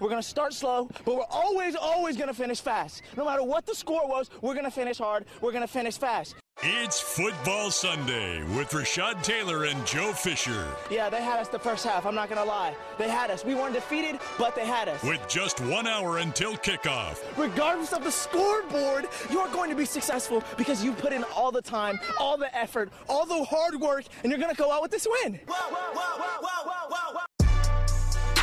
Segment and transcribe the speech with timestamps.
[0.00, 3.02] We're going to start slow, but we're always, always going to finish fast.
[3.16, 5.24] No matter what the score was, we're going to finish hard.
[5.40, 6.34] We're going to finish fast.
[6.60, 10.66] It's Football Sunday with Rashad Taylor and Joe Fisher.
[10.90, 12.04] Yeah, they had us the first half.
[12.04, 12.74] I'm not going to lie.
[12.98, 13.44] They had us.
[13.44, 15.00] We weren't defeated, but they had us.
[15.04, 17.22] With just one hour until kickoff.
[17.36, 21.52] Regardless of the scoreboard, you are going to be successful because you put in all
[21.52, 24.82] the time, all the effort, all the hard work, and you're going to go out
[24.82, 25.38] with this win.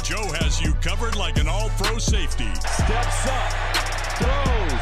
[0.05, 2.45] Joe has you covered like an all pro safety.
[2.53, 3.51] Steps up,
[4.21, 4.81] throws.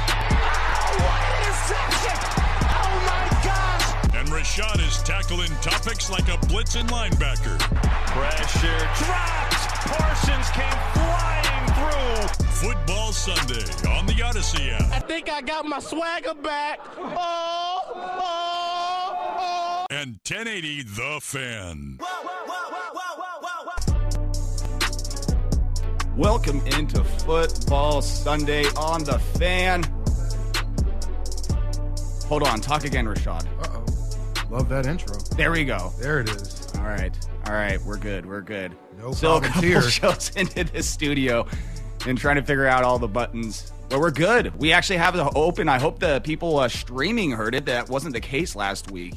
[0.00, 2.16] Oh, what an interception!
[2.64, 4.16] Oh my gosh!
[4.16, 7.58] And Rashad is tackling topics like a blitzing linebacker.
[8.08, 9.68] Pressure dropped.
[9.84, 12.48] Parsons came flying through.
[12.48, 14.90] Football Sunday on the Odyssey app.
[14.90, 16.80] I think I got my swagger back.
[16.96, 18.24] Oh, oh,
[19.10, 19.86] oh.
[19.90, 21.98] And 1080 The Fan.
[26.18, 29.84] Welcome into Football Sunday on the fan.
[32.26, 33.46] Hold on, talk again, Rashad.
[33.60, 34.50] Uh-oh.
[34.50, 35.14] Love that intro.
[35.36, 35.92] There we go.
[36.00, 36.72] There it is.
[36.78, 38.76] All right, all right, we're good, we're good.
[38.98, 39.82] No Still a couple volunteer.
[39.90, 41.46] shows into this studio
[42.04, 43.72] and trying to figure out all the buttons.
[43.88, 44.58] But we're good.
[44.58, 45.68] We actually have it open.
[45.68, 47.66] I hope the people uh, streaming heard it.
[47.66, 49.14] That wasn't the case last week.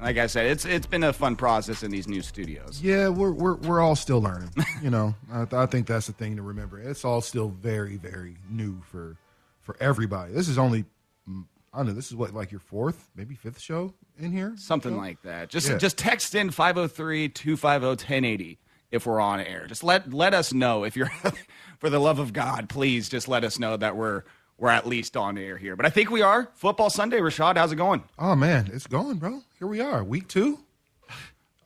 [0.00, 2.80] Like I said, it's it's been a fun process in these new studios.
[2.82, 4.50] Yeah, we're we're we're all still learning.
[4.82, 6.78] you know, I, I think that's the thing to remember.
[6.80, 9.16] It's all still very very new for
[9.60, 10.32] for everybody.
[10.32, 10.84] This is only
[11.28, 11.92] mm, I don't know.
[11.92, 14.98] This is what like your fourth, maybe fifth show in here, Something Show?
[14.98, 15.48] like that.
[15.50, 15.76] Just Yeah.
[15.78, 18.58] just text in 503-250-1080
[18.90, 19.66] if we're on air.
[19.66, 21.10] Just let let us know if you're
[21.78, 24.24] for the love of God, please just let us know that we're
[24.60, 25.74] we're at least on air here.
[25.74, 26.48] But I think we are.
[26.54, 28.04] Football Sunday, Rashad, how's it going?
[28.18, 29.42] Oh man, it's going, bro.
[29.58, 30.60] Here we are, week two.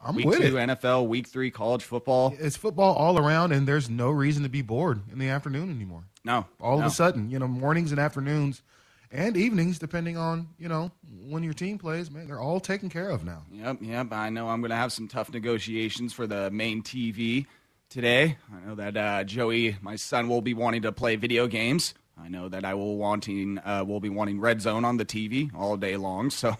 [0.06, 0.68] I'm Week with two it.
[0.68, 2.34] NFL, week three college football.
[2.38, 6.04] It's football all around, and there's no reason to be bored in the afternoon anymore.
[6.24, 6.46] No.
[6.60, 6.84] All no.
[6.84, 8.62] of a sudden, you know, mornings and afternoons
[9.10, 10.90] and evenings, depending on you know
[11.26, 13.42] when your team plays, man, they're all taken care of now.
[13.50, 14.12] Yep, yep.
[14.12, 17.46] I know I'm going to have some tough negotiations for the main TV
[17.88, 18.36] today.
[18.52, 21.94] I know that uh, Joey, my son, will be wanting to play video games.
[22.16, 25.50] I know that I will wanting uh, will be wanting Red Zone on the TV
[25.54, 26.30] all day long.
[26.30, 26.56] So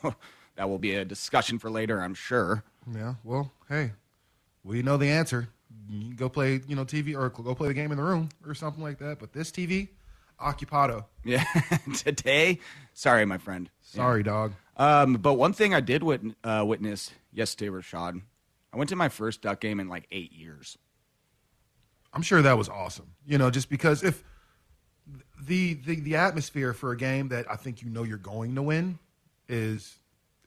[0.57, 2.63] that will be a discussion for later, I'm sure.
[2.93, 3.15] Yeah.
[3.25, 3.93] Well, hey,
[4.63, 5.49] we know the answer.
[5.89, 8.55] You go play, you know, TV or go play the game in the room or
[8.55, 9.19] something like that.
[9.19, 9.89] But this TV,
[10.41, 11.05] occupado.
[11.25, 11.45] Yeah,
[11.97, 12.61] today.
[12.93, 13.69] Sorry, my friend.
[13.83, 14.53] Sorry, dog.
[14.77, 18.21] Um, but one thing I did wit- uh, witness yesterday, Rashad,
[18.73, 20.79] I went to my first duck game in like eight years.
[22.13, 23.15] I'm sure that was awesome.
[23.27, 24.23] You know, just because if
[25.41, 28.63] the the the atmosphere for a game that I think you know you're going to
[28.63, 28.99] win
[29.49, 29.97] is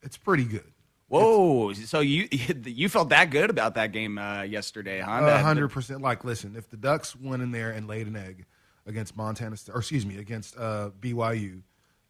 [0.01, 0.71] it's pretty good.
[1.09, 1.73] Whoa!
[1.73, 2.27] So you
[2.65, 5.21] you felt that good about that game uh, yesterday, huh?
[5.23, 6.01] A hundred percent.
[6.01, 8.45] Like, listen, if the Ducks went in there and laid an egg
[8.85, 11.61] against Montana, or excuse me, against uh, BYU,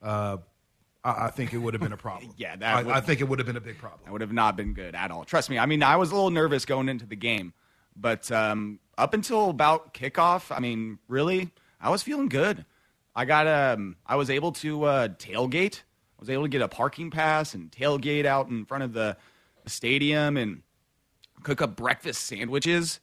[0.01, 0.37] uh,
[1.03, 2.33] I, I think it would have been a problem.
[2.37, 4.01] Yeah, that would- I, I think it would have been a big problem.
[4.05, 5.23] That would have not been good at all.
[5.25, 5.57] Trust me.
[5.57, 7.53] I mean, I was a little nervous going into the game,
[7.95, 12.65] but um, up until about kickoff, I mean, really, I was feeling good.
[13.15, 15.81] I got um, I was able to uh, tailgate.
[15.81, 19.17] I was able to get a parking pass and tailgate out in front of the,
[19.63, 20.61] the stadium and
[21.43, 22.99] cook up breakfast sandwiches.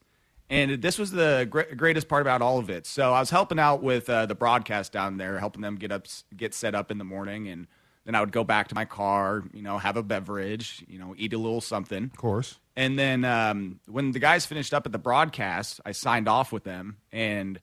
[0.51, 2.87] And this was the gr- greatest part about all of it.
[2.87, 6.07] So I was helping out with uh, the broadcast down there, helping them get up,
[6.37, 7.67] get set up in the morning, and
[8.05, 11.15] then I would go back to my car, you know, have a beverage, you know,
[11.17, 12.05] eat a little something.
[12.05, 12.59] Of course.
[12.77, 16.65] And then um, when the guys finished up at the broadcast, I signed off with
[16.65, 17.59] them, and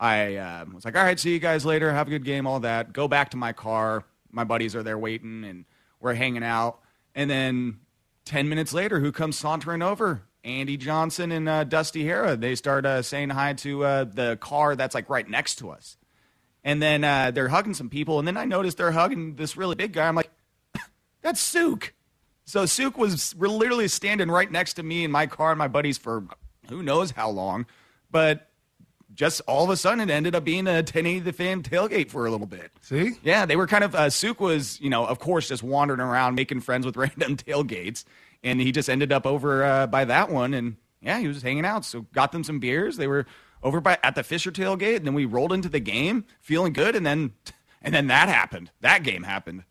[0.00, 1.92] I uh, was like, "All right, see you guys later.
[1.92, 4.04] Have a good game, all that." Go back to my car.
[4.32, 5.66] My buddies are there waiting, and
[6.00, 6.80] we're hanging out.
[7.14, 7.80] And then
[8.24, 10.22] ten minutes later, who comes sauntering over?
[10.42, 12.40] Andy Johnson and uh, Dusty Harah.
[12.40, 15.96] They start uh, saying hi to uh, the car that's like right next to us.
[16.64, 18.18] And then uh, they're hugging some people.
[18.18, 20.08] And then I noticed they're hugging this really big guy.
[20.08, 20.30] I'm like,
[21.22, 21.94] that's Sook.
[22.44, 25.98] So Sook was literally standing right next to me in my car and my buddies
[25.98, 26.24] for
[26.68, 27.66] who knows how long.
[28.10, 28.49] But
[29.20, 32.24] just all of a sudden, it ended up being a 1080 the fan tailgate for
[32.24, 32.70] a little bit.
[32.80, 33.12] See?
[33.22, 36.36] Yeah, they were kind of, uh, Sook was, you know, of course, just wandering around
[36.36, 38.04] making friends with random tailgates.
[38.42, 40.54] And he just ended up over uh, by that one.
[40.54, 41.84] And yeah, he was just hanging out.
[41.84, 42.96] So got them some beers.
[42.96, 43.26] They were
[43.62, 44.96] over by at the Fisher tailgate.
[44.96, 46.96] And then we rolled into the game feeling good.
[46.96, 47.34] And then,
[47.82, 48.70] and then that happened.
[48.80, 49.64] That game happened.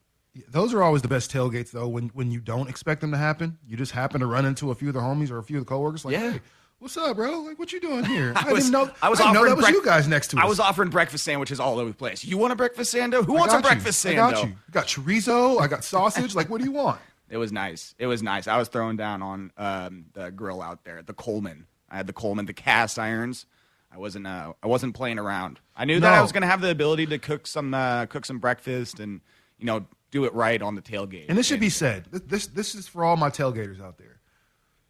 [0.48, 1.88] Those are always the best tailgates, though.
[1.88, 4.76] When when you don't expect them to happen, you just happen to run into a
[4.76, 6.06] few of the homies or a few of the coworkers.
[6.06, 6.34] Like, Yeah.
[6.34, 6.40] hey,
[6.80, 7.42] what's up, bro?
[7.42, 8.34] Like, what you doing here?
[8.36, 8.92] I, was- didn't know.
[9.02, 10.44] I was I know that was you guys next to us.
[10.44, 12.24] I was offering breakfast sandwiches all over the place.
[12.26, 13.24] You want a breakfast sando?
[13.26, 13.64] Who I wants a you.
[13.64, 14.54] breakfast I got you.
[14.68, 15.62] I got chorizo.
[15.62, 16.36] I got sausage.
[16.36, 17.00] like, what do you want?
[17.32, 17.94] It was nice.
[18.00, 18.48] It was nice.
[18.48, 21.68] I was throwing down on um, the grill out there, the Coleman.
[21.88, 23.46] I had the Coleman, the cast irons.
[23.94, 24.26] I wasn't.
[24.26, 25.60] Uh, I wasn't playing around.
[25.76, 28.26] I knew that I was going to have the ability to cook some, uh, cook
[28.26, 29.22] some breakfast, and
[29.60, 31.26] you know, do it right on the tailgate.
[31.30, 32.06] And this should be said.
[32.12, 34.20] This this is for all my tailgaters out there.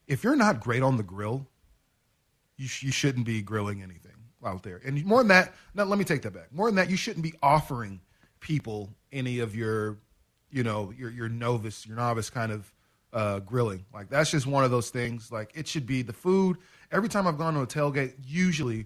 [0.08, 1.46] If you're not great on the grill,
[2.60, 4.12] you sh- you shouldn't be grilling anything
[4.46, 4.82] out there.
[4.86, 6.54] And more than that, now let me take that back.
[6.54, 8.02] More than that, you shouldn't be offering
[8.40, 9.98] people any of your,
[10.52, 12.72] you know, your your novice, your novice kind of
[13.14, 13.86] uh, grilling.
[13.94, 15.32] Like that's just one of those things.
[15.32, 16.58] Like it should be the food.
[16.92, 18.86] Every time I've gone to a tailgate, usually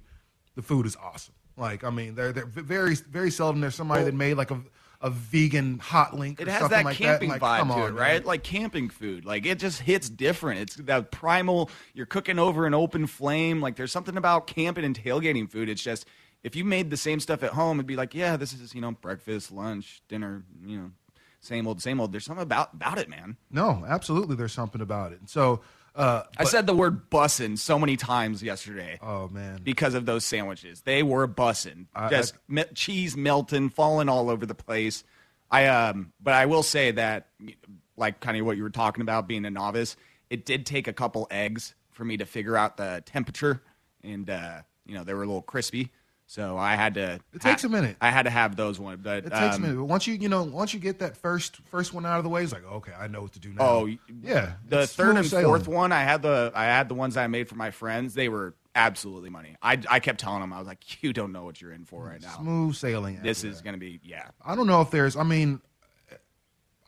[0.55, 1.33] the food is awesome.
[1.57, 4.61] Like I mean, they're they're very very seldom there's somebody that made like a
[5.03, 6.39] a vegan hot link.
[6.39, 8.13] It has that like camping Like, vibe to on, it, right?
[8.13, 8.23] man.
[8.23, 9.25] Like camping food.
[9.25, 10.61] Like it just hits different.
[10.61, 11.69] It's that primal.
[11.94, 13.59] You're cooking over an open flame.
[13.61, 15.67] Like there's something about camping and tailgating food.
[15.67, 16.07] It's just
[16.41, 18.79] if you made the same stuff at home, it'd be like, yeah, this is you
[18.81, 20.45] know breakfast, lunch, dinner.
[20.65, 20.91] You know,
[21.41, 22.13] same old, same old.
[22.13, 23.35] There's something about about it, man.
[23.51, 24.38] No, absolutely.
[24.38, 25.19] There's something about it.
[25.19, 25.59] And so,
[25.95, 29.00] uh, I but- said the word bussin' so many times yesterday.
[29.01, 30.81] oh man, because of those sandwiches.
[30.81, 35.04] They were bussin', I- just me- cheese melting, falling all over the place.
[35.51, 37.28] I um, but I will say that,
[37.95, 39.95] like kind of what you were talking about, being a novice,
[40.30, 43.62] it did take a couple eggs for me to figure out the temperature,
[44.04, 45.92] and uh, you know they were a little crispy,
[46.25, 47.19] so I had to.
[47.33, 47.97] It takes a minute.
[48.01, 49.77] I had to have those one, but it takes um, a minute.
[49.77, 52.29] But once you you know once you get that first first one out of the
[52.29, 53.63] way, it's like okay, I know what to do now.
[53.63, 53.89] Oh,
[54.21, 54.53] yeah.
[54.67, 55.45] The third and sailing.
[55.45, 58.13] fourth one, I had the I had the ones I made for my friends.
[58.13, 59.55] They were absolutely money.
[59.61, 62.03] I, I kept telling them I was like, you don't know what you're in for
[62.03, 62.35] right now.
[62.37, 63.19] smooth sailing.
[63.21, 63.71] This is that.
[63.71, 64.29] to be yeah.
[64.43, 65.15] I don't know if there's.
[65.15, 65.61] I mean,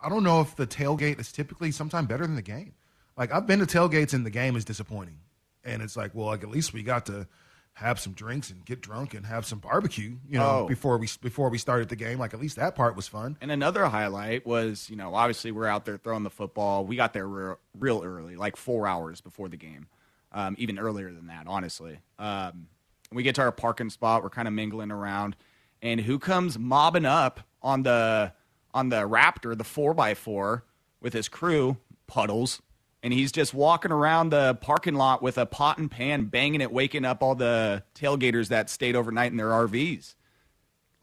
[0.01, 2.73] I don't know if the tailgate is typically sometime better than the game.
[3.17, 5.19] Like I've been to tailgates and the game is disappointing,
[5.63, 7.27] and it's like, well, like at least we got to
[7.75, 10.68] have some drinks and get drunk and have some barbecue, you know, Oh.
[10.68, 12.18] before we before we started the game.
[12.18, 13.38] Like at least that part was fun.
[13.42, 16.86] And another highlight was, you know, obviously we're out there throwing the football.
[16.86, 19.88] We got there real, real early, like four hours before the game,
[20.31, 22.00] um, even earlier than that, honestly.
[22.18, 22.68] Um,
[23.12, 24.24] we get to our parking spot.
[24.24, 25.36] We're kind of mingling around,
[25.81, 28.31] and who comes mobbing up on the
[28.74, 30.63] on the Raptor, the four x four,
[31.01, 31.75] with his crew,
[32.07, 32.62] Puddles,
[33.06, 36.72] and he's just walking around the parking lot with a pot and pan, banging it,
[36.72, 40.16] waking up all the tailgaters that stayed overnight in their RVs.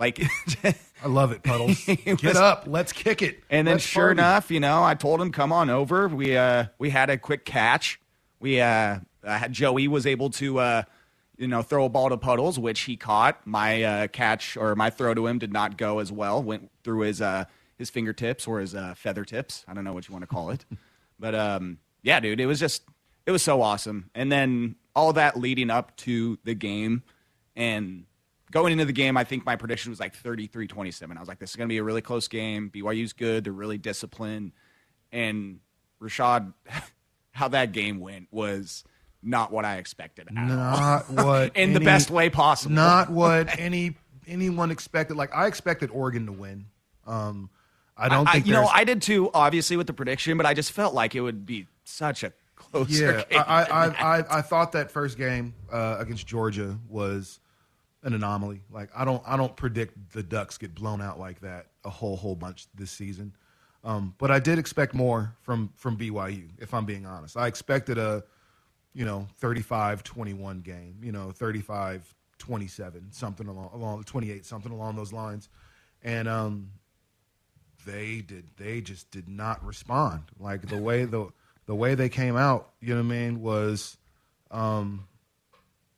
[0.00, 0.20] Like,
[0.64, 1.80] I love it, Puddles.
[1.88, 3.44] It Get was- up, let's kick it.
[3.48, 4.18] And then Let's sure party.
[4.20, 6.08] enough, you know, I told him come on over.
[6.08, 8.00] We uh we had a quick catch.
[8.40, 8.98] We uh
[9.52, 10.82] Joey was able to uh
[11.36, 13.46] you know throw a ball to Puddles, which he caught.
[13.46, 16.42] My uh, catch or my throw to him did not go as well.
[16.42, 17.44] Went through his uh
[17.78, 19.64] his fingertips or his uh, feather tips.
[19.68, 20.64] I don't know what you want to call it.
[21.20, 22.82] but um yeah, dude, it was just
[23.26, 24.10] it was so awesome.
[24.14, 27.02] And then all that leading up to the game
[27.56, 28.04] and
[28.50, 31.16] going into the game, I think my prediction was like 33 27.
[31.16, 32.70] I was like, this is going to be a really close game.
[32.72, 33.44] BYU's good.
[33.44, 34.52] They're really disciplined.
[35.10, 35.60] And
[36.00, 36.52] Rashad,
[37.32, 38.84] how that game went was
[39.22, 40.46] not what I expected at all.
[40.46, 42.74] Not what In the best way possible.
[42.74, 45.16] Not what any anyone expected.
[45.16, 46.66] Like I expected Oregon to win.
[47.06, 47.50] Um,
[47.96, 50.54] I don't I, think you know, I did too, obviously, with the prediction, but I
[50.54, 53.64] just felt like it would be such a closer yeah, I.
[53.64, 57.40] I, I, I thought that first game uh, against Georgia was
[58.02, 58.62] an anomaly.
[58.70, 62.16] Like I don't I don't predict the Ducks get blown out like that a whole
[62.16, 63.34] whole bunch this season.
[63.84, 66.48] Um, but I did expect more from from BYU.
[66.58, 68.22] If I'm being honest, I expected a
[68.94, 70.96] you know 35-21 game.
[71.02, 72.02] You know 35-27
[73.10, 75.48] something along along 28 something along those lines,
[76.02, 76.70] and um,
[77.86, 81.28] they did they just did not respond like the way the
[81.66, 83.96] the way they came out you know what i mean was
[84.50, 85.06] um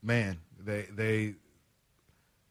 [0.02, 1.34] man they they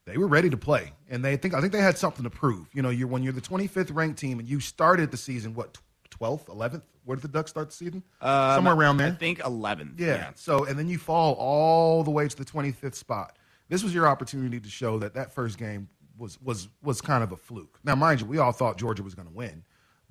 [0.05, 2.67] they were ready to play and they think i think they had something to prove
[2.73, 5.77] you know you're when you're the 25th ranked team and you started the season what
[6.19, 8.03] 12th 11th Where did the Ducks start the season?
[8.21, 9.07] Um, Somewhere around there.
[9.07, 9.99] I think 11th.
[9.99, 10.29] Yeah.
[10.35, 13.35] So, and then you fall all the way to the 25th spot.
[13.67, 17.31] This was your opportunity to show that that first game was was was kind of
[17.31, 17.79] a fluke.
[17.83, 19.63] Now, mind you, we all thought Georgia was going to win,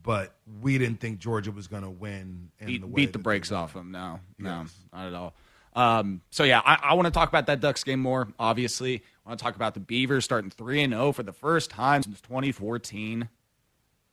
[0.02, 2.50] but we didn't think Georgia was going to win.
[2.58, 3.92] In beat the, beat the brakes off them.
[3.92, 4.74] No, no, Yes.
[4.92, 5.34] not at all.
[5.74, 8.28] Um, so yeah, I, I want to talk about that Ducks game more.
[8.38, 11.70] Obviously, I want to talk about the Beavers starting three and zero for the first
[11.70, 13.28] time since 2014.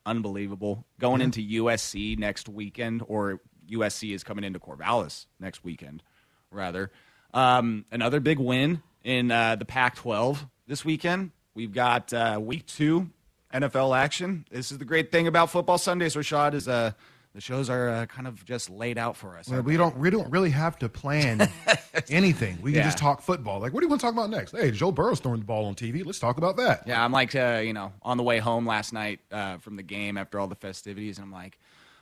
[0.06, 0.86] Unbelievable.
[0.98, 6.02] Going into USC next weekend, or USC is coming into Corvallis next weekend,
[6.50, 6.90] rather.
[7.34, 11.32] Um, another big win in uh, the Pac-12 this weekend.
[11.54, 13.10] We've got uh, week two
[13.52, 14.46] NFL action.
[14.50, 16.92] This is the great thing about football Sundays, Rashad, is uh,
[17.34, 19.48] the shows are uh, kind of just laid out for us.
[19.48, 21.48] Well, we don't we don't really have to plan
[22.10, 22.58] anything.
[22.62, 22.84] We can Yeah.
[22.86, 23.60] just talk football.
[23.60, 24.52] Like, what do you want to talk about next?
[24.52, 26.04] Hey, Joe Burrow's throwing the ball on TV.
[26.04, 26.84] Let's talk about that.
[26.86, 29.82] Yeah, I'm like, uh, you know, on the way home last night uh, from the
[29.82, 31.58] game after all the festivities, and I'm like,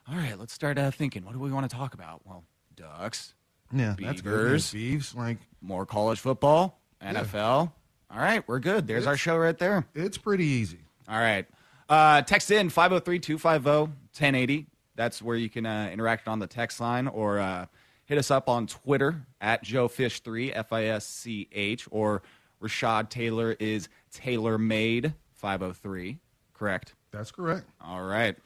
[0.09, 1.25] all right, let's start uh, thinking.
[1.25, 2.23] What do we want to talk about?
[2.27, 2.45] Well,
[2.77, 3.35] Ducks,
[3.73, 4.31] Yeah, that's good.
[4.31, 4.73] Beavers.
[4.75, 7.73] Yeah, Beavs, like more college football, NFL.
[8.11, 8.87] All right, we're good.
[8.87, 9.87] There's our show right there.
[9.95, 10.79] it's pretty easy.
[11.09, 11.47] All right.
[11.89, 14.67] Uh, text in 503 250 1080.
[14.95, 17.67] That's where you can uh, interact on the text line or uh,
[18.05, 22.23] hit us up on Twitter at JoeFish3, F I S C H, or
[22.63, 26.19] Rashad Taylor is Taylor Made 503.
[26.53, 26.95] Correct.
[27.11, 27.69] That's correct.
[27.81, 28.37] All right.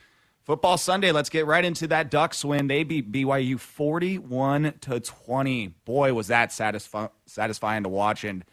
[0.45, 1.12] Football Sunday.
[1.12, 2.66] Let's get right into that Ducks win.
[2.66, 5.69] They beat BYU 41 to 20.
[5.85, 8.25] Boy, was that satisfi- satisfying to watch.
[8.25, 8.45] And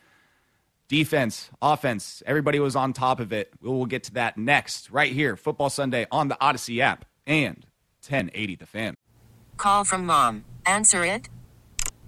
[0.90, 3.54] defense, offense, everybody was on top of it.
[3.62, 5.38] We will get to that next, right here.
[5.38, 7.66] Football Sunday on the Odyssey app and
[8.06, 8.96] 1080 The Fan.
[9.56, 10.44] Call from mom.
[10.66, 11.30] Answer it.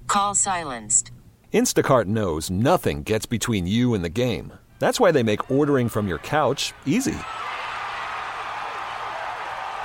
[0.07, 1.11] Call silenced.
[1.53, 4.53] Instacart knows nothing gets between you and the game.
[4.79, 7.15] That's why they make ordering from your couch easy.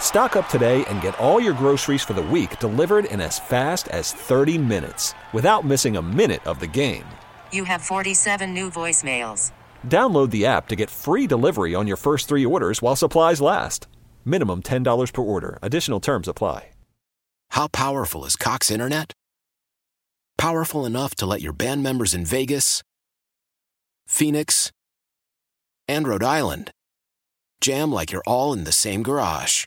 [0.01, 3.89] Stock up today and get all your groceries for the week delivered in as fast
[3.89, 7.05] as 30 minutes without missing a minute of the game.
[7.57, 9.51] You have 47 new voicemails.
[9.89, 13.89] Download the app to get free delivery on your first three orders while supplies last.
[14.25, 15.59] Minimum $10 per order.
[15.63, 16.69] Additional terms apply.
[17.51, 19.13] How powerful is Cox Internet?
[20.37, 22.83] Powerful enough to let your band members in Vegas,
[24.07, 24.71] Phoenix,
[25.89, 26.71] and Rhode Island
[27.63, 29.67] jam like you're all in the same garage.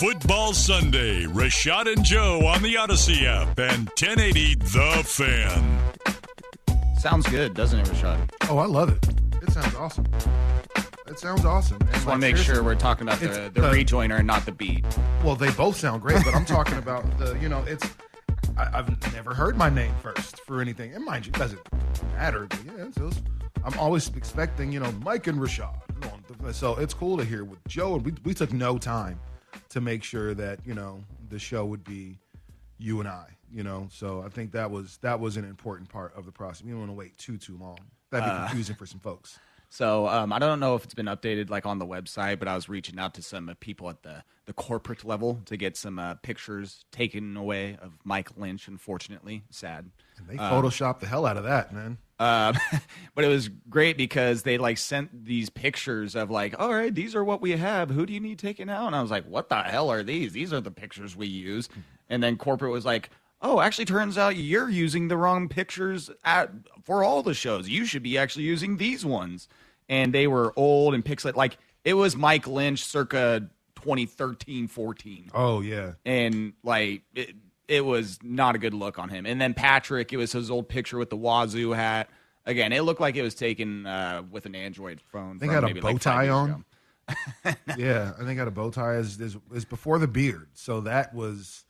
[0.00, 1.24] Football Sunday.
[1.24, 5.78] Rashad and Joe on the Odyssey app and 1080 The Fan.
[6.98, 8.30] Sounds good, doesn't it, Rashad?
[8.48, 9.06] Oh, I love it.
[9.42, 10.06] It sounds awesome.
[11.06, 11.76] It sounds awesome.
[11.82, 14.16] And Just like, want to make sure we're talking about the, it's, the uh, rejoiner
[14.16, 14.86] and not the beat.
[15.22, 17.38] Well, they both sound great, but I'm talking about the.
[17.38, 17.86] You know, it's.
[18.56, 21.60] I, I've never heard my name first for anything, and mind you, it doesn't
[22.14, 22.46] matter.
[22.46, 23.22] But yeah, it's, it's-
[23.62, 25.74] I'm always expecting, you know, Mike and Rashad.
[26.54, 29.20] So it's cool to hear with Joe, and we we took no time
[29.70, 32.18] to make sure that you know the show would be
[32.78, 33.26] you and I.
[33.52, 36.64] You know, so I think that was that was an important part of the process.
[36.64, 37.78] You don't want to wait too too long.
[38.10, 39.38] That'd Uh, be confusing for some folks.
[39.72, 42.56] So um, I don't know if it's been updated like on the website, but I
[42.56, 46.00] was reaching out to some uh, people at the, the corporate level to get some
[46.00, 48.66] uh, pictures taken away of Mike Lynch.
[48.66, 49.88] Unfortunately, sad.
[50.18, 51.98] And they photoshopped the hell out of that, man.
[52.18, 52.56] Um,
[53.14, 57.14] but it was great because they like sent these pictures of like, all right, these
[57.14, 57.90] are what we have.
[57.90, 58.88] Who do you need taken out?
[58.88, 60.32] And I was like, what the hell are these?
[60.32, 61.68] These are the pictures we use.
[62.08, 63.10] And then corporate was like,
[63.42, 66.50] oh, actually, turns out you're using the wrong pictures at
[66.84, 67.68] for all the shows.
[67.68, 69.48] You should be actually using these ones.
[69.88, 71.34] And they were old and pixelated.
[71.36, 75.92] Like it was Mike Lynch circa 2013, 14 Oh yeah.
[76.04, 77.34] and like it,
[77.66, 79.26] it was not a good look on him.
[79.26, 82.10] And then Patrick, it was his old picture with the Wazzu hat.
[82.44, 85.38] Again, it looked like it was taken uh, with an Android phone.
[85.38, 86.64] They got a bow like tie on?
[87.76, 90.48] yeah, I think I got a bow tie is, is is before the beard.
[90.54, 91.64] So that was,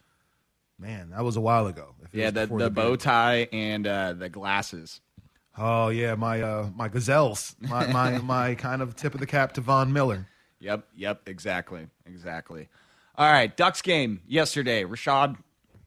[0.80, 1.94] man, that was a while ago.
[2.12, 5.00] Yeah, was the, the bow tie and uh, the glasses.
[5.58, 9.52] Oh yeah, my uh my gazelles, my my my kind of tip of the cap
[9.54, 10.26] to Von Miller.
[10.60, 12.68] Yep, yep, exactly, exactly.
[13.16, 14.84] All right, Ducks game yesterday.
[14.84, 15.36] Rashad,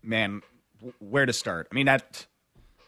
[0.03, 0.41] man,
[0.79, 1.67] w- where to start?
[1.71, 2.25] I mean, that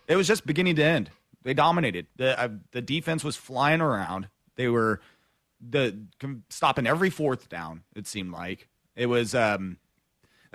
[0.08, 1.10] it was just beginning to end.
[1.44, 2.08] They dominated.
[2.16, 4.28] the uh, The defense was flying around.
[4.56, 5.00] They were
[5.68, 5.98] the
[6.50, 7.84] stopping every fourth down.
[7.96, 9.34] It seemed like it was.
[9.34, 9.78] Um,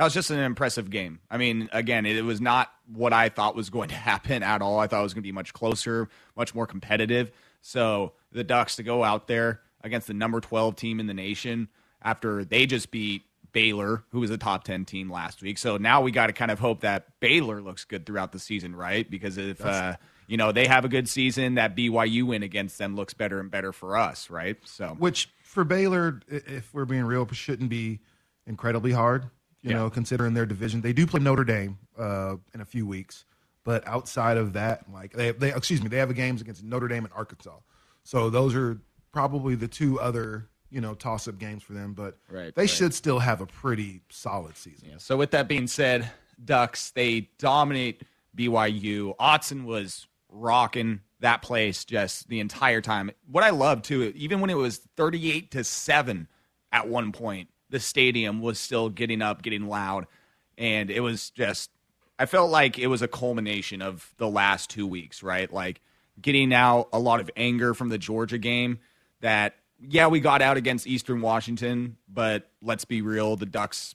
[0.01, 1.21] that was just an impressive game.
[1.31, 4.63] I mean, again, it, it was not what I thought was going to happen at
[4.63, 4.79] all.
[4.79, 7.31] I thought it was going to be much closer, much more competitive.
[7.61, 11.69] So the Ducks to go out there against the number 12 team in the nation
[12.01, 15.59] after they just beat Baylor, who was a top 10 team last week.
[15.59, 18.75] So now we got to kind of hope that Baylor looks good throughout the season,
[18.75, 19.11] right?
[19.11, 22.97] Because if, uh, you know, they have a good season, that BYU win against them
[22.97, 24.57] looks better and better for us, right?
[24.65, 28.01] So, Which for Baylor, if we're being real, shouldn't be
[28.47, 29.29] incredibly hard.
[29.63, 29.77] You Yeah.
[29.77, 33.25] know, considering their division, they do play Notre Dame uh, in a few weeks.
[33.63, 36.89] But outside of that, like they, they, excuse me, they have a games against Notre
[36.89, 37.59] Dame and Arkansas.
[38.05, 38.79] So those are
[39.13, 41.93] probably the two other, you know, toss-up games for them.
[41.93, 42.71] But Right, they right.
[42.71, 44.89] should still have a pretty solid season.
[44.93, 44.97] Yeah.
[44.99, 46.11] So with that being said,
[46.43, 48.03] Ducks they dominate
[48.35, 49.15] BYU.
[49.19, 53.11] Autzen was rocking that place just the entire time.
[53.31, 56.29] What I love too, even when it was thirty-eight to seven
[56.73, 60.07] at one point, the stadium was still getting up, getting loud,
[60.59, 61.71] and it was just.
[62.19, 65.51] I felt like it was a culmination of the last two weeks, right?
[65.51, 65.81] Like
[66.21, 68.79] getting out a lot of anger from the Georgia game
[69.21, 69.55] that
[69.89, 73.95] yeah, we got out against Eastern Washington, but let's be real, the Ducks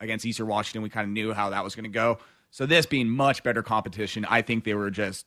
[0.00, 2.18] against Eastern Washington, we kind of knew how that was going to go.
[2.50, 5.26] So this being much better competition, I think they were just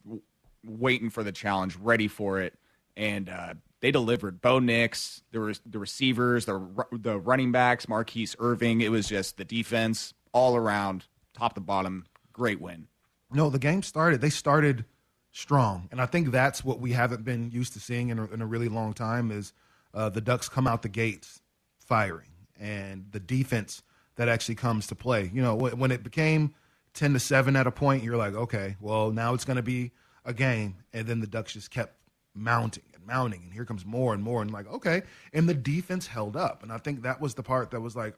[0.64, 2.54] waiting for the challenge, ready for it,
[2.98, 4.42] and uh, they delivered.
[4.42, 6.60] Bo Nix, there was the receivers, the
[6.92, 8.82] the running backs, Mar'Keise Irving.
[8.82, 12.88] It was just the defense all around, top to bottom, great win.
[13.32, 14.22] No, the game started.
[14.22, 14.86] They started
[15.32, 18.42] strong, and I think that's what we haven't been used to seeing in a, in
[18.42, 19.32] a really long time.
[19.32, 19.54] Is
[19.94, 21.42] uh, the Ducks come out the gates
[21.78, 23.84] firing, and the defense
[24.16, 25.32] that actually comes to play.
[25.34, 26.54] You know, when, it became
[26.94, 29.92] ten to seven at a point, you're like, okay, well now it's going to be
[30.26, 31.96] a game, and then the Ducks just kept
[32.36, 35.02] mounting and mounting, and here comes more and more, and like, okay,
[35.34, 38.16] and the defense held up, and I think that was the part that was like,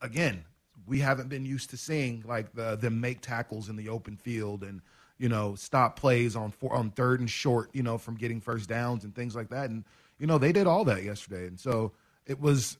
[0.00, 0.44] again,
[0.86, 4.62] we haven't been used to seeing like the them make tackles in the open field
[4.62, 4.82] and
[5.18, 8.68] you know stop plays on four, on third and short, you know, from getting first
[8.68, 9.70] downs and things like that.
[9.70, 9.84] And
[10.18, 11.92] you know they did all that yesterday, and so
[12.26, 12.76] it was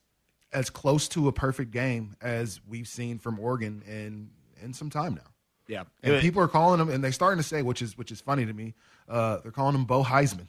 [0.52, 4.30] as close to a perfect game as we've seen from Oregon in
[4.62, 5.30] in some time now.
[5.66, 8.20] Yeah, And people are calling him, and they're starting to say, which is which is
[8.20, 8.74] funny to me.
[9.08, 10.48] Uh, they're calling him Bo Heisman,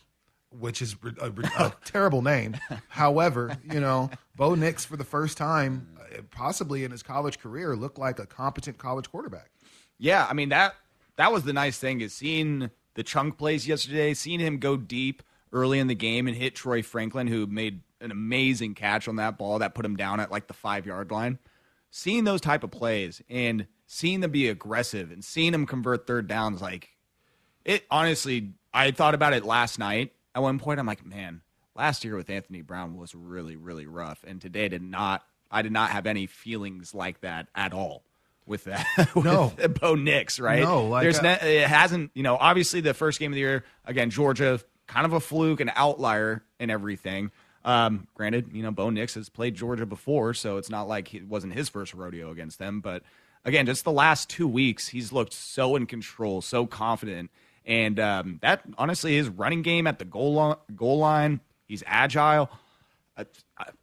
[0.60, 2.56] which is a, a terrible name.
[2.90, 7.76] However, you know, Bo Nix for the first time, uh, possibly in his college career,
[7.76, 9.50] looked like a competent college quarterback.
[9.98, 10.76] Yeah, I mean that
[11.18, 15.24] that was the nice thing is seeing the chunk plays yesterday, seeing him go deep
[15.54, 19.38] early in the game and hit Troy Franklin, who made an amazing catch on that
[19.38, 21.40] ball that put him down at like the five yard line.
[21.92, 26.28] Seeing those type of plays and seeing them be aggressive and seeing them convert third
[26.28, 26.90] downs, like
[27.64, 30.12] it honestly, I thought about it last night.
[30.36, 31.42] At one point, I'm like, man,
[31.76, 35.24] last year with Anthony Brown was really, really rough, and today did not.
[35.50, 38.04] I did not have any feelings like that at all
[38.46, 38.86] with that.
[39.16, 39.54] with No.
[39.80, 40.62] Bo Nix, right?
[40.62, 42.12] No, like, there's uh, ne- it hasn't.
[42.14, 45.62] You know, obviously the first game of the year again, Georgia, kind of a fluke,
[45.62, 47.32] an outlier and everything.
[47.64, 51.28] Um, granted, you know, Bo Nix has played Georgia before, so it's not like it
[51.28, 52.80] wasn't his first rodeo against them.
[52.82, 53.02] But
[53.44, 57.32] again, just the last two weeks, he's looked so in control, so confident,
[57.66, 62.50] and um, that honestly, his running game at the goal line, goal line, he's agile.
[63.18, 63.26] I,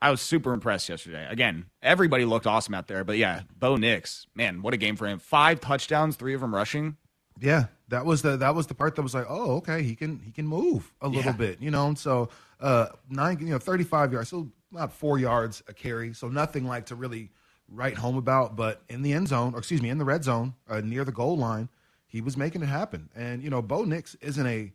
[0.00, 1.26] I was super impressed yesterday.
[1.28, 5.06] Again, everybody looked awesome out there, but yeah, Bo Nix, man, what a game for
[5.06, 5.18] him!
[5.18, 6.96] Five touchdowns, three of them rushing.
[7.40, 10.18] Yeah, that was the that was the part that was like, oh, okay, he can
[10.18, 11.36] he can move a little Yeah.
[11.38, 11.86] bit, you know.
[11.88, 12.28] And so
[12.60, 16.66] uh, nine, you know, thirty five yards, so about four yards a carry, so nothing
[16.66, 17.30] like to really
[17.68, 18.54] write home about.
[18.54, 21.12] But in the end zone, or excuse me, in the red zone, uh, near the
[21.12, 21.70] goal line,
[22.12, 23.08] he was making it happen.
[23.16, 24.70] And you know, Bo Nix isn't a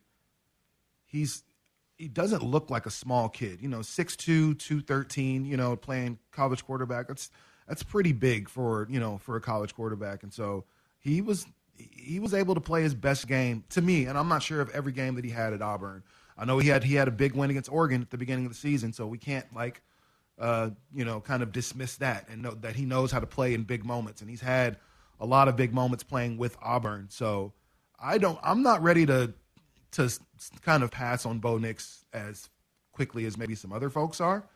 [1.06, 1.44] he's
[1.96, 3.62] he doesn't look like a small kid.
[3.62, 4.18] You know, 6'2",
[4.60, 7.08] 213, you know, playing college quarterback.
[7.08, 7.30] That's
[7.68, 10.24] that's pretty big for, you know, for a college quarterback.
[10.24, 10.66] And so
[10.98, 11.46] he was
[11.76, 14.72] he was able to play his best game to me, and I'm not sure of
[14.72, 16.02] every game that he had at Auburn.
[16.40, 18.52] I know he had he had a big win against Oregon at the beginning of
[18.52, 19.84] the season, so we can't like
[20.40, 23.54] uh, you know, kind of dismiss that and know that he knows how to play
[23.54, 24.78] in big moments, and he's had
[25.20, 27.08] a lot of big moments playing with Auburn.
[27.10, 27.54] So
[28.00, 29.34] I don't, I'm not ready to
[29.92, 30.12] to
[30.62, 32.50] kind of pass on Bo Nix as
[32.92, 34.48] quickly as maybe some other folks are.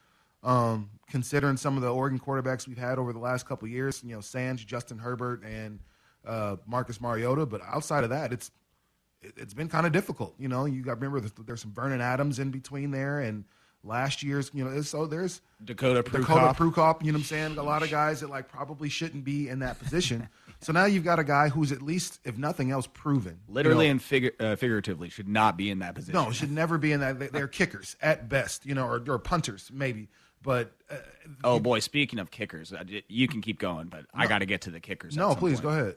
[0.44, 4.16] Um, considering some of the Oregon quarterbacks we've had over the last couple years, you
[4.16, 5.80] know, Sands, Justin Herbert, and
[6.26, 7.46] uh, Marcus Mariota.
[7.46, 8.50] But outside of that, it's
[9.22, 10.34] it, has been kind of difficult.
[10.40, 13.46] You know, you got remember there's, there's some Vernon Adams in between there, and
[13.84, 16.20] last year's, you know, so there's Dakota Prukop.
[16.22, 17.02] Dakota Prukop.
[17.04, 17.58] You know what I'm saying?
[17.58, 20.30] A lot of guys that like probably shouldn't be in that position.
[20.62, 23.40] so now you've got a guy who's at least, if nothing else, proven.
[23.48, 26.14] Literally you know, and figu- uh, figuratively, should not be in that position.
[26.14, 27.20] no, should never be in that.
[27.20, 30.10] They- They're kickers at best, you know, or, or punters maybe.
[30.44, 30.96] But uh,
[31.44, 32.74] Oh boy, speaking of kickers,
[33.08, 35.16] you can keep going, but I got to get to the kickers.
[35.16, 35.64] no, please point.
[35.64, 35.96] go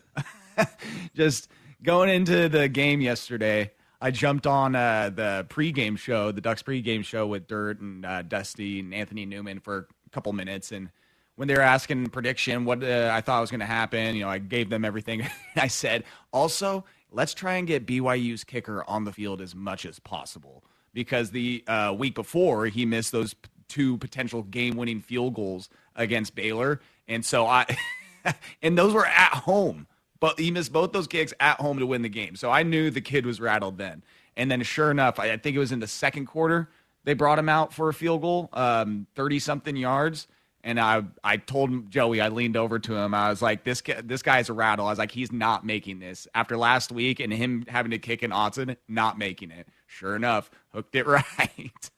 [0.57, 0.68] ahead.
[1.14, 1.49] just
[1.83, 7.04] going into the game yesterday, I jumped on uh, the pregame show, the Ducks pregame
[7.04, 10.72] show with Dirt and uh, Dusty and Anthony Newman for a couple minutes.
[10.72, 10.90] And
[11.37, 14.28] when they were asking prediction, what uh, I thought was going to happen, you know,
[14.28, 15.26] I gave them everything.
[15.57, 19.98] I said, also, let's try and get BYU's kicker on the field as much as
[19.98, 23.35] possible because the uh, week before he missed those
[23.68, 27.66] two potential game-winning field goals against Baylor, and so I,
[28.62, 29.87] and those were at home,
[30.24, 32.34] but he missed both those kicks at home to win the game.
[32.34, 34.02] So I knew the kid was rattled then.
[34.38, 36.70] And then sure enough, I, I think it was in the second quarter
[37.04, 40.26] they brought him out for a field goal, um, thirty something yards.
[40.62, 43.12] And I, I told Joey, I leaned over to him.
[43.12, 44.87] I was like, this, this guy's a rattle.
[44.87, 48.22] I was like, he's not making this after last week and him having to kick
[48.22, 49.68] an Autzen, not making it.
[49.87, 51.06] Sure enough, hooked it
[51.38, 51.90] right.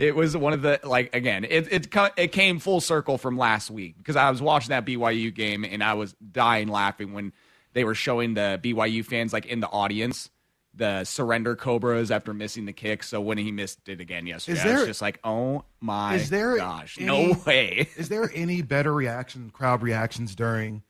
[0.00, 1.44] It was one of the like again.
[1.44, 5.34] It it it came full circle from last week because I was watching that BYU
[5.34, 7.34] game and I was dying laughing when
[7.72, 10.30] they were showing the BYU fans like in the audience
[10.74, 13.02] the surrender cobras after missing the kick.
[13.02, 16.56] So when he missed it again yesterday, Is there- just like, oh my is there
[16.56, 17.88] gosh, any- no way.
[17.96, 20.82] Is there any better reaction, crowd reactions during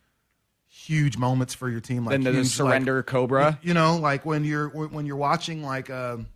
[0.66, 2.04] huge moments for your team?
[2.04, 3.58] Like Than the huge, surrender like, cobra?
[3.62, 6.26] You know, like when you're when you're watching like, um,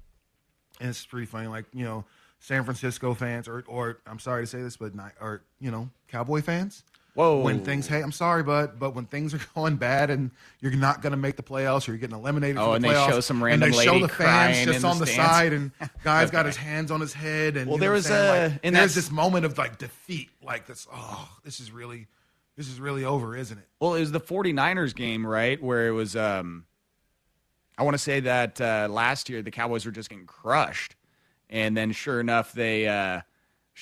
[0.80, 1.48] and it's pretty funny.
[1.48, 2.04] Like you know,
[2.40, 5.90] San Francisco fans, or or I'm sorry to say this, but not, or you know,
[6.08, 6.84] Cowboy fans.
[7.14, 7.42] Whoa.
[7.42, 11.02] When things, hey, I'm sorry, but but when things are going bad and you're not
[11.02, 13.20] going to make the playoffs, or you're getting eliminated Oh, from and the they show
[13.20, 15.30] some random and they show the fans just the on the stands.
[15.30, 15.72] side, and
[16.04, 18.60] guys got his hands on his head, and Well, you know there was, uh, like,
[18.64, 20.86] in there's this moment of like defeat, like this.
[20.92, 22.06] Oh, this is really,
[22.56, 23.68] this is really over, isn't it?
[23.78, 25.62] Well, it was the 49ers game, right?
[25.62, 26.64] Where it was, um,
[27.76, 30.96] I want to say that uh, last year the Cowboys were just getting crushed.
[31.50, 33.20] And then sure enough, they uh,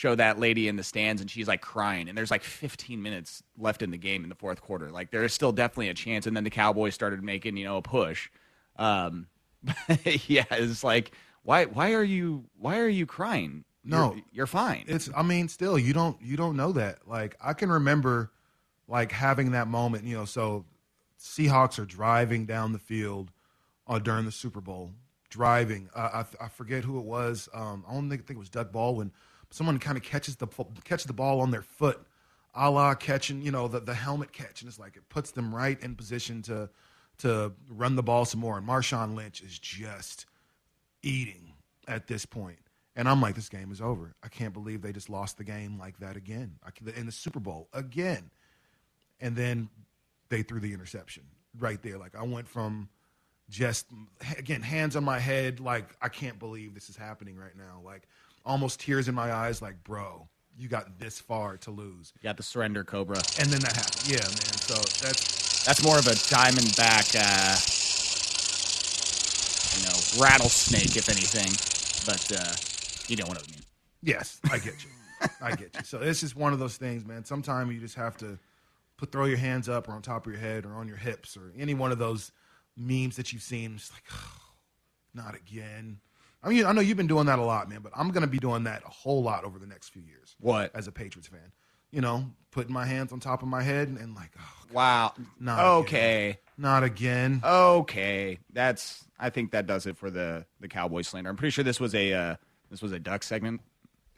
[0.00, 2.08] show that lady in the stands and she's like crying.
[2.08, 4.90] And there's like 15 minutes left in the game in the fourth quarter.
[4.90, 6.26] Like there is still definitely a chance.
[6.26, 8.30] And then the Cowboys started making, you know, a push.
[8.76, 9.26] Um,
[10.26, 13.64] yeah, it's like, why, why are you, why are you crying?
[13.84, 14.14] No.
[14.14, 14.84] you're, you're fine.
[14.86, 15.10] It's.
[15.14, 17.08] I mean, still, you don't you don't know that.
[17.08, 18.30] Like I can remember,
[18.88, 20.04] like having that moment.
[20.04, 20.66] You know, so
[21.18, 23.32] Seahawks are driving down the field
[23.86, 24.90] uh, during the Super Bowl,
[25.30, 25.88] driving.
[25.94, 27.48] Uh, I I forget who it was.
[27.54, 29.12] Um, I don't think, think it was Doug Baldwin.
[29.50, 30.46] Someone kind of catches the
[30.84, 32.00] catches the ball on their foot,
[32.54, 33.42] a la catching.
[33.42, 36.42] You know, the the helmet catch, and it's like it puts them right in position
[36.42, 36.70] to
[37.18, 38.56] to run the ball some more.
[38.58, 40.26] And Marshawn Lynch is just
[41.02, 41.52] eating
[41.86, 42.58] at this point.
[42.96, 44.14] And I'm like, this game is over.
[44.22, 46.56] I can't believe they just lost the game like that again
[46.96, 48.30] in the Super Bowl again.
[49.20, 49.68] And then
[50.28, 51.24] they threw the interception
[51.58, 51.98] right there.
[51.98, 52.88] Like I went from
[53.48, 53.86] just
[54.38, 57.80] again hands on my head, like I can't believe this is happening right now.
[57.84, 58.08] Like
[58.44, 59.62] almost tears in my eyes.
[59.62, 62.12] Like bro, you got this far to lose.
[62.16, 63.16] you got the surrender Cobra.
[63.38, 64.08] And then that happened.
[64.08, 64.58] Yeah, man.
[64.58, 64.74] So
[65.04, 67.56] that's That's more of a diamondback, uh,
[69.76, 71.52] you know, rattlesnake, if anything.
[72.06, 72.52] But uh,
[73.08, 73.60] you know what I mean.
[74.02, 74.90] Yes, I get you.
[75.42, 75.84] I get you.
[75.84, 77.24] So it's just one of those things, man.
[77.24, 78.38] Sometimes you just have to
[78.96, 81.36] put throw your hands up or on top of your head or on your hips
[81.36, 82.32] or any one of those
[82.76, 83.74] memes that you've seen.
[83.76, 84.40] It's like, oh,
[85.14, 85.98] not again.
[86.42, 88.26] I mean, I know you've been doing that a lot, man, but I'm going to
[88.28, 90.36] be doing that a whole lot over the next few years.
[90.40, 90.74] What?
[90.74, 91.52] As a Patriots fan,
[91.90, 95.14] you know, putting my hands on top of my head and, and like, oh, Wow.
[95.38, 96.38] Not okay.
[96.56, 97.40] not again.
[97.44, 98.38] Okay.
[98.52, 99.04] That's.
[99.18, 101.28] I think that does it for the the Cowboy slander.
[101.28, 102.36] I'm pretty sure this was a uh,
[102.70, 103.60] this was a duck segment.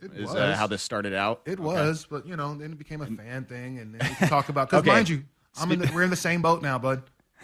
[0.02, 0.34] It is was.
[0.36, 1.40] Uh, how this started out.
[1.46, 1.62] It Okay.
[1.62, 4.48] was, but you know, then it became a fan thing, and then we can talk
[4.50, 4.68] about.
[4.68, 4.90] Because Okay.
[4.90, 5.24] mind you,
[5.58, 7.02] I'm in the, we're in the same boat now, bud.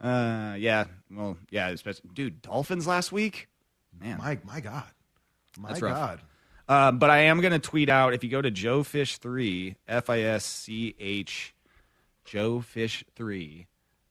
[0.00, 0.84] Uh, yeah.
[1.10, 1.68] Well, yeah.
[1.68, 3.48] Especially, dude, Dolphins last week.
[4.00, 4.84] Man, My my God,
[5.58, 5.96] my That's rough.
[5.96, 6.20] God.
[6.66, 9.76] Um, but I am going to tweet out if you go to Joe Fish three
[9.86, 11.54] F I S C H
[12.24, 13.66] Joe Fish three.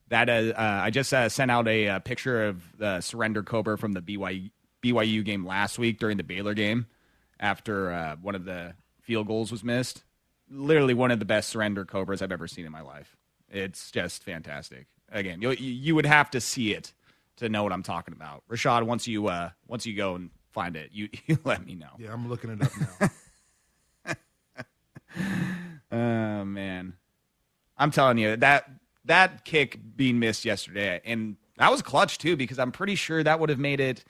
[0.09, 3.77] That uh, uh, I just uh, sent out a, uh picture of the surrender Cobra
[3.77, 4.51] from the BYU,
[4.83, 6.85] BYU game last week during the Baylor game
[7.39, 10.03] after uh, one of the field goals was missed.
[10.49, 13.17] Literally one of the best surrender Cobras I've ever seen in my life.
[13.49, 14.87] It's just fantastic.
[15.11, 16.93] Again, you you would have to see it
[17.37, 18.43] to know what I'm talking about.
[18.49, 21.91] Rashad, once you uh, once you go and find it, you, you let me know.
[21.97, 23.09] Yeah, I'm looking it up now.
[25.91, 26.93] Oh man,
[27.77, 28.67] I'm telling you that
[29.05, 33.39] that kick being missed yesterday, and that was clutch too because I'm pretty sure that
[33.39, 34.03] would have made it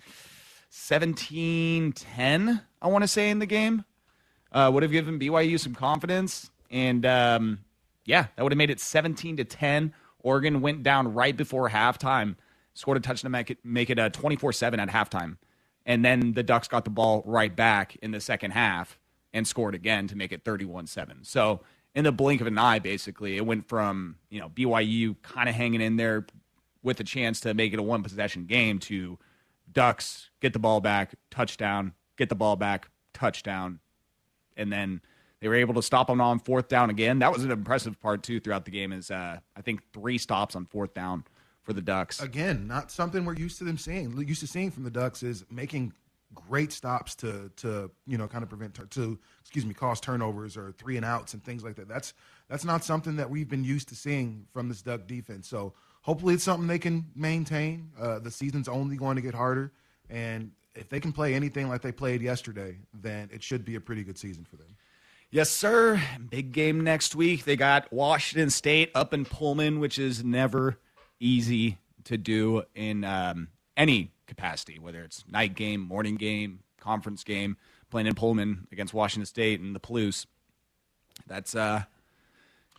[0.71, 2.62] 17-10.
[2.81, 3.83] I want to say in the game
[4.53, 7.59] uh, would have given BYU some confidence, and um,
[8.05, 9.93] yeah, that would have made it 17 to 10.
[10.21, 12.38] Oregon went down right before halftime,
[12.73, 15.38] scored a touchdown to make it make it a 24-7 at halftime,
[15.86, 18.99] and then the Ducks got the ball right back in the second half
[19.33, 21.25] and scored again to make it 31-7.
[21.25, 21.62] So
[21.95, 25.55] in the blink of an eye, basically, it went from you know BYU kind of
[25.55, 26.25] hanging in there
[26.81, 29.17] with a chance to make it a one possession game to
[29.71, 33.79] Ducks get the ball back, touchdown, get the ball back, touchdown,
[34.57, 35.01] and then
[35.39, 37.19] they were able to stop them on fourth down again.
[37.19, 38.91] That was an impressive part too throughout the game.
[38.91, 41.25] Is uh, I think three stops on fourth down
[41.63, 42.21] for the Ducks.
[42.21, 44.15] Again, not something we're used to them seeing.
[44.28, 45.93] Used to seeing from the Ducks is making
[46.34, 50.71] great stops to to you know kind of prevent to excuse me cause turnovers or
[50.71, 51.88] three and outs and things like that.
[51.88, 52.13] That's
[52.49, 55.47] that's not something that we've been used to seeing from this Duck defense.
[55.47, 57.91] So hopefully it's something they can maintain.
[57.99, 59.71] Uh, the season's only going to get harder,
[60.10, 63.82] and if they can play anything like they played yesterday, then it should be a
[63.82, 64.76] pretty good season for them.
[65.30, 65.99] Yes, sir.
[66.30, 67.43] Big game next week.
[67.43, 70.78] They got Washington State up in Pullman, which is never
[71.23, 77.57] easy to do in um, any capacity, whether it's night game, morning game, conference game,
[77.89, 80.25] playing in Pullman against Washington State and the Palouse.
[81.27, 81.83] That's uh,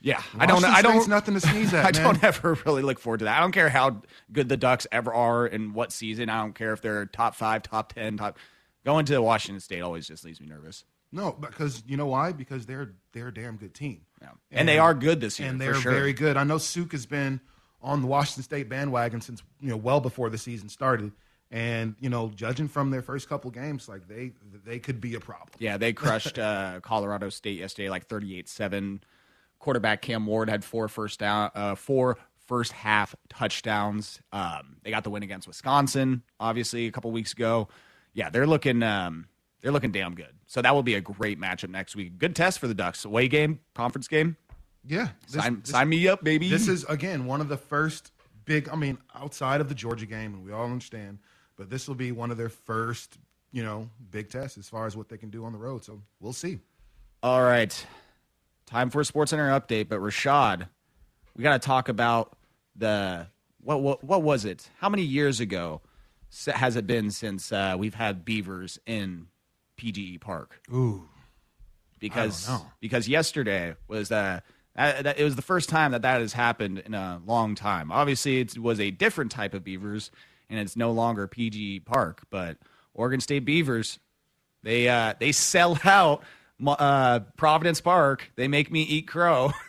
[0.01, 0.23] yeah.
[0.39, 0.65] I don't.
[0.65, 1.09] I don't.
[1.09, 1.87] nothing to sneeze at.
[1.97, 2.03] I man.
[2.03, 3.39] don't ever really look forward to that.
[3.39, 4.03] I don't care how
[4.33, 6.29] good the Ducks ever are in what season.
[6.29, 8.39] I don't care if they're top five, top ten, top.
[8.85, 10.85] Going to Washington State always just leaves me nervous.
[11.11, 12.33] No, because you know why?
[12.33, 14.03] Because they're they're a damn good team.
[14.21, 14.31] Yeah.
[14.51, 15.49] And, they are good this year.
[15.49, 15.93] and they're sure.
[15.93, 16.37] very good.
[16.37, 17.41] I know Suk has been
[17.85, 21.13] on the Washington State bandwagon since you know well before the season started,
[21.51, 24.33] and you know judging from their first couple games, like they
[24.65, 25.51] they could be a problem.
[25.59, 29.03] Yeah, they crushed uh, Colorado State yesterday, like thirty-eight seven.
[29.61, 34.21] Quarterback Cam Ward had four first down, uh, four first half touchdowns.
[34.33, 37.69] Um, they got the win against Wisconsin, obviously a couple weeks ago.
[38.13, 39.27] Yeah, they're looking um,
[39.63, 40.35] they're looking damn good.
[40.47, 42.19] So that will be a great matchup next week.
[42.19, 43.05] Good test for the Ducks.
[43.05, 44.37] Away game, conference game.
[44.87, 46.49] Yeah, this- sign, this- sign me up, baby.
[46.49, 48.13] This is again one of the first
[48.45, 48.69] big.
[48.69, 51.19] I mean, outside of the Georgia game, and we all understand,
[51.57, 53.17] but this will be one of their first,
[53.53, 55.85] you know, big tests as far as what they can do on the road.
[55.85, 56.59] So we'll see.
[57.23, 57.87] All right.
[58.67, 59.89] Time for a Sports Center update.
[59.89, 60.69] But Rashad,
[61.37, 62.37] we got to talk about
[62.77, 63.27] the
[63.63, 64.69] what, what what was it?
[64.79, 65.81] How many years ago
[66.53, 69.29] has it been since uh, we've had beavers in
[69.79, 70.61] PGE Park?
[70.73, 71.09] Ooh,
[72.01, 72.71] Because I don't know.
[72.81, 74.41] because yesterday was uh,
[74.77, 77.93] that, that, it was the first time that that has happened in a long time.
[77.93, 80.11] Obviously, it was a different type of beavers,
[80.51, 82.23] and it's no longer PG Park.
[82.31, 82.59] But
[82.93, 83.99] Oregon State Beavers,
[84.63, 86.23] they uh, they sell out
[86.67, 88.31] uh, Providence Park.
[88.37, 89.53] They make me eat crow.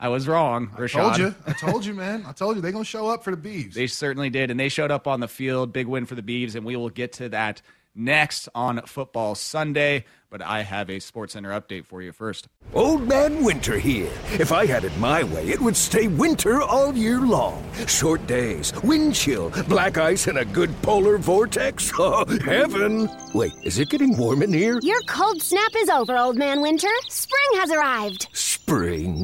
[0.00, 0.92] I was wrong, Rashad.
[0.92, 2.24] told you, I told you, man.
[2.26, 3.74] I told you they're gonna show up for the Beavs.
[3.74, 5.74] They certainly did, and they showed up on the field.
[5.74, 7.60] Big win for the Beavs, and we will get to that
[7.94, 10.06] next on Football Sunday.
[10.30, 12.46] But I have a Sports Center update for you first.
[12.72, 14.12] Old Man Winter here.
[14.38, 17.68] If I had it my way, it would stay winter all year long.
[17.88, 21.90] Short days, wind chill, black ice, and a good polar vortex.
[22.02, 23.10] Oh, heaven!
[23.34, 24.78] Wait, is it getting warm in here?
[24.82, 26.88] Your cold snap is over, Old Man Winter.
[27.08, 28.28] Spring has arrived.
[28.32, 29.19] Spring.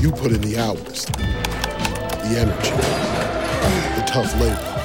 [0.00, 2.70] You put in the hours, the energy,
[3.96, 4.78] the tough labor.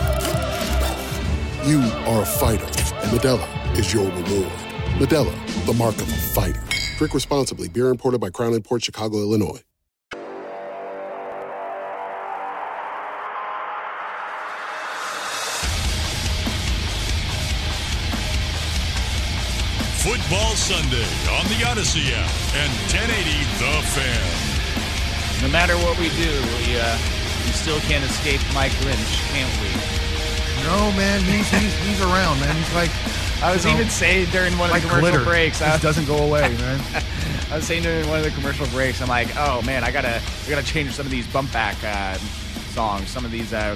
[1.69, 4.51] You are a fighter, and Modelo is your reward.
[4.97, 6.63] Modelo, the mark of a fighter.
[6.97, 7.69] Drink responsibly.
[7.69, 9.61] Beer imported by Crown Port Chicago, Illinois.
[20.01, 21.05] Football Sunday
[21.37, 24.42] on the Odyssey app and 1080 The Fan.
[25.43, 26.31] No matter what we do,
[26.63, 26.97] we, uh,
[27.43, 29.69] we still can't escape Mike Lynch, can't we?
[30.63, 32.55] No, man, he's he's, he's around, man.
[32.55, 32.89] He's like
[33.43, 35.25] I was you know, even saying during one of like the commercial glitter.
[35.25, 36.79] breaks, It doesn't go away, man.
[37.51, 40.21] I was saying during one of the commercial breaks, I'm like, oh man, I gotta,
[40.45, 42.17] I gotta change some of these bump back uh,
[42.71, 43.75] songs, some of these, uh,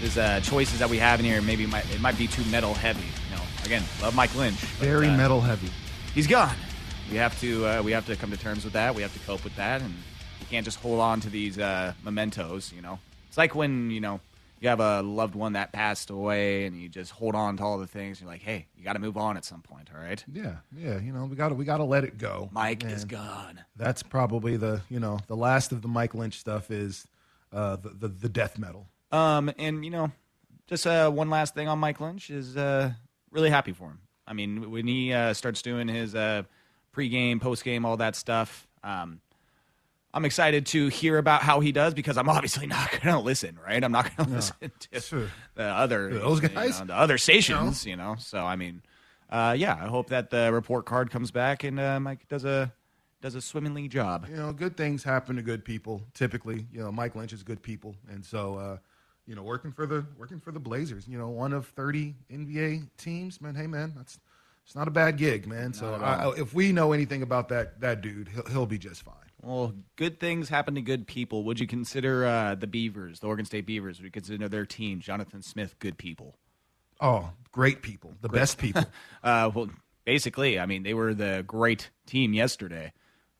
[0.00, 1.42] these uh, choices that we have in here.
[1.42, 3.02] Maybe it might, it might be too metal heavy.
[3.28, 4.60] You know, again, love Mike Lynch.
[4.78, 5.70] but, Very uh, metal heavy.
[6.14, 6.54] He's gone.
[7.10, 8.94] We have to, uh, we have to come to terms with that.
[8.94, 9.92] We have to cope with that, and
[10.40, 12.72] you can't just hold on to these uh, mementos.
[12.72, 14.20] You know, it's like when you know
[14.60, 17.78] you have a loved one that passed away, and you just hold on to all
[17.78, 18.20] the things.
[18.20, 19.90] You're like, hey, you got to move on at some point.
[19.94, 20.24] All right.
[20.32, 20.98] Yeah, yeah.
[20.98, 22.48] You know, we got to we got to let it go.
[22.52, 23.60] Mike is gone.
[23.76, 27.06] That's probably the you know the last of the Mike Lynch stuff is
[27.52, 28.86] uh, the, the the death metal.
[29.12, 30.10] Um, and you know,
[30.66, 32.92] just uh, one last thing on Mike Lynch is uh,
[33.30, 34.00] really happy for him.
[34.26, 36.42] I mean, when he uh, starts doing his uh,
[36.94, 39.20] pregame, postgame, all that stuff, um,
[40.16, 43.58] I'm excited to hear about how he does because I'm obviously not going to listen,
[43.64, 43.84] right?
[43.84, 45.30] I'm not going to No, listen to sure.
[45.54, 48.16] the other Those you know, the other stations, you know.
[48.18, 48.82] So I mean,
[49.28, 52.72] uh, yeah, I hope that the report card comes back and uh, Mike does a
[53.20, 54.26] does a swimmingly job.
[54.30, 56.02] You know, good things happen to good people.
[56.14, 58.76] Typically, you know, Mike Lynch is good people, and so uh,
[59.26, 62.88] you know, working for the working for the Blazers, you know, one of 30 NBA
[62.96, 63.54] teams, man.
[63.54, 64.18] Hey, man, that's
[64.64, 65.74] it's not a bad gig, man.
[65.74, 69.02] So Not I, if we know anything about that that dude, he'll, he'll be just
[69.02, 69.14] fine.
[69.42, 71.44] Well, good things happen to good people.
[71.44, 75.00] Would you consider uh, the Beavers, the Oregon State Beavers, would you consider their team,
[75.00, 76.36] Jonathan Smith, good people?
[77.00, 78.40] Oh, great people, the Great.
[78.40, 78.84] best people.
[79.22, 79.68] uh, well,
[80.04, 82.92] basically, I mean, they were the great team yesterday.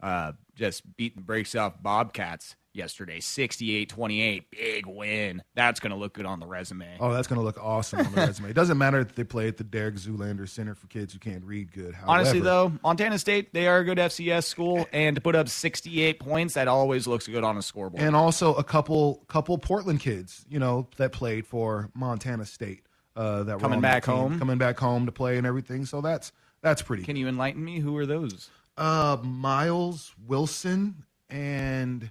[0.02, 5.42] Uh, just beating the brakes off Bobcats yesterday, 68-28, big win.
[5.54, 6.96] That's going to look good on the resume.
[7.00, 8.50] Oh, that's going to look awesome on the resume.
[8.50, 11.44] It doesn't matter if they play at the Derek Zoolander Center for Kids Who Can't
[11.44, 11.94] Read Good.
[12.04, 16.20] Honestly, though, Montana State, they are a good FCS school, and to put up 68
[16.20, 18.02] points, that always looks good on a scoreboard.
[18.02, 22.82] and also a couple couple Portland kids, you know, that played for Montana State.
[23.16, 24.38] Uh, that Coming back team, home?
[24.38, 25.86] coming back home to play and everything.
[25.86, 27.02] So that's that's pretty.
[27.02, 27.78] Can you enlighten me?
[27.80, 28.50] Who are those?
[28.76, 32.10] Uh, Miles Wilson and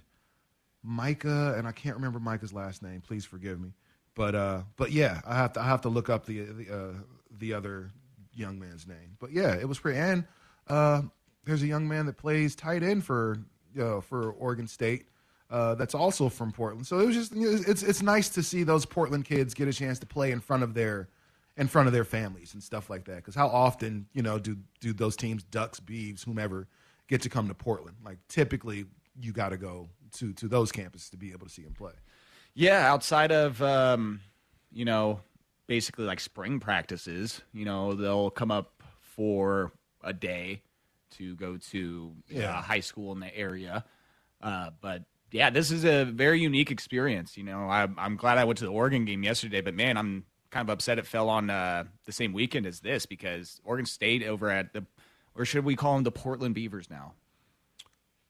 [0.86, 3.00] Micah, and I can't remember Micah's last name.
[3.00, 3.72] Please forgive me.
[4.14, 6.92] But uh, but yeah, I have to I have to look up the the uh,
[7.38, 7.90] the other
[8.34, 9.16] young man's name.
[9.18, 9.98] But yeah, it was pretty.
[9.98, 10.24] And
[10.68, 11.02] uh,
[11.44, 13.38] there's a young man that plays tight end for
[13.74, 15.06] for Oregon State.
[15.48, 16.86] Uh, that's also from Portland.
[16.86, 19.98] So it was just it's it's nice to see those Portland kids get a chance
[19.98, 21.08] to play in front of their
[21.56, 23.16] in front of their families and stuff like that.
[23.16, 26.68] Because how often, you know, do do those teams, Ducks, Beavs, whomever,
[27.08, 27.96] get to come to Portland?
[28.04, 28.86] Like typically,
[29.20, 31.92] you got to go to to those campuses to be able to see them play.
[32.54, 34.20] Yeah, outside of um,
[34.72, 35.20] you know,
[35.66, 40.62] basically like spring practices, you know, they'll come up for a day
[41.12, 42.40] to go to yeah.
[42.40, 42.58] Yeah.
[42.58, 43.84] a high school in the area.
[44.42, 45.02] Uh, but
[45.32, 47.36] yeah, this is a very unique experience.
[47.36, 50.24] You know, I, I'm glad I went to the Oregon game yesterday, but man, I'm
[50.50, 54.22] kind of upset it fell on uh, the same weekend as this because Oregon State
[54.22, 54.84] over at the,
[55.34, 57.14] or should we call them the Portland Beavers now?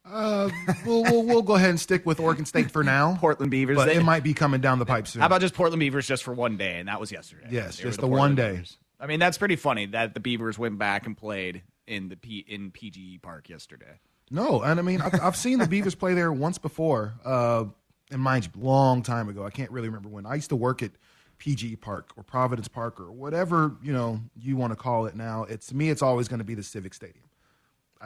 [0.09, 0.49] Uh,
[0.87, 3.17] we'll, we'll we'll go ahead and stick with Oregon State for now.
[3.21, 3.77] Portland Beavers.
[3.77, 5.21] but they- it might be coming down the pipe soon.
[5.21, 7.49] How about just Portland Beavers just for one day, and that was yesterday.
[7.51, 8.53] Yes, They just the the one day.
[8.53, 8.79] Beavers.
[9.01, 12.39] I mean, that's pretty funny that the Beavers went back and played in the P,
[12.49, 14.01] in PGE Park yesterday.
[14.31, 17.65] No, and I mean I've, I've seen the Beavers play there once before, uh,
[18.11, 19.45] and mind you, long time ago.
[19.45, 20.25] I can't really remember when.
[20.27, 20.93] I used to work at
[21.39, 25.45] PGE Park or Providence Park or whatever you know you want to call it now.
[25.45, 27.25] It's to me, it's always going to be the Civic Stadium.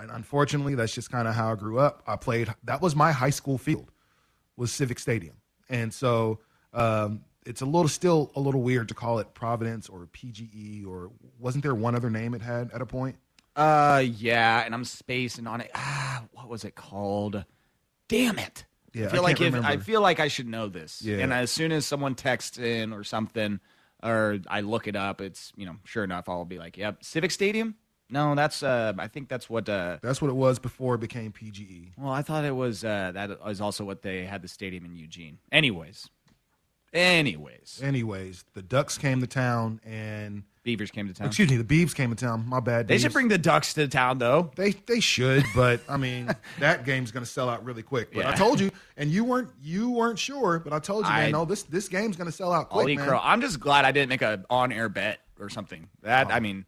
[0.03, 2.03] And unfortunately, that's just kind of how I grew up.
[2.07, 2.53] I played.
[2.65, 3.91] That was my high school field,
[4.57, 5.37] was Civic Stadium,
[5.68, 6.41] and so
[6.72, 11.11] um, it's a little still a little weird to call it Providence or PGE or
[11.39, 13.16] wasn't there one other name it had at a point?
[13.57, 15.70] Uh, yeah, and I'm spacing on it.
[15.74, 17.45] Ah, what was it called?
[18.09, 18.64] Damn it!
[18.93, 21.03] Yeah, I feel I like if I feel like I should know this.
[21.03, 21.18] Yeah.
[21.18, 23.61] And as soon as someone texts in or something,
[24.03, 27.31] or I look it up, it's you know sure enough I'll be like, yep, Civic
[27.31, 27.74] Stadium.
[28.11, 31.33] No, that's uh, I think that's what uh, That's what it was before it became.
[31.33, 31.91] PGE.
[31.97, 34.95] Well, I thought it was uh, that was also what they had the stadium in
[34.97, 35.39] Eugene.
[35.53, 36.09] Anyways,
[36.93, 41.29] Anyways, Anyways, the Ducks came to town and Beavers came to town.
[41.29, 42.45] excuse me, the Beavs came to town.
[42.49, 42.89] My bad.
[42.89, 43.15] They should Beavs.
[43.15, 44.51] bring the Ducks to town, though.
[44.57, 48.13] They they should, but I mean that game's going to sell out really quick.
[48.13, 48.35] But I Yeah.
[48.35, 51.45] told you, and you weren't you weren't sure, but I told you, man, I- no,
[51.45, 53.07] this this game's going to sell out quick, eat man.
[53.07, 53.21] crow.
[53.23, 55.89] I'm just glad I didn't make a on air bet or something.
[56.03, 56.33] That.
[56.33, 56.67] I mean,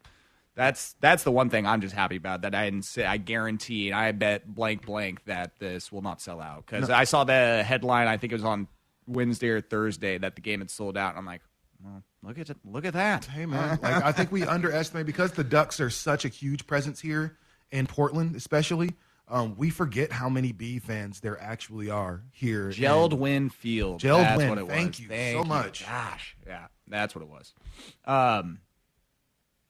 [0.54, 2.42] that's that's the one thing I'm just happy about.
[2.42, 3.04] That I didn't say.
[3.04, 3.88] I guarantee.
[3.88, 6.94] and I bet blank blank that this will not sell out because No.
[6.94, 8.06] I saw the headline.
[8.08, 8.68] I think it was on
[9.06, 11.10] Wednesday or Thursday that the game had sold out.
[11.10, 11.40] And I'm like,
[11.82, 12.50] well, look at.
[12.64, 13.24] Look at that.
[13.24, 17.00] Hey man, like I think we underestimate because the Ducks are such a huge presence
[17.00, 17.38] here
[17.70, 18.90] in Portland, especially.
[19.28, 22.68] Um, we forget how many B fans there actually are here.
[22.70, 24.02] Jeld-Wen Field.
[24.02, 24.48] Gelled That's Win.
[24.50, 25.00] What it Thank was.
[25.00, 25.86] you Thank so much.
[25.86, 27.54] Gosh, yeah, that's what it was.
[28.04, 28.58] Um,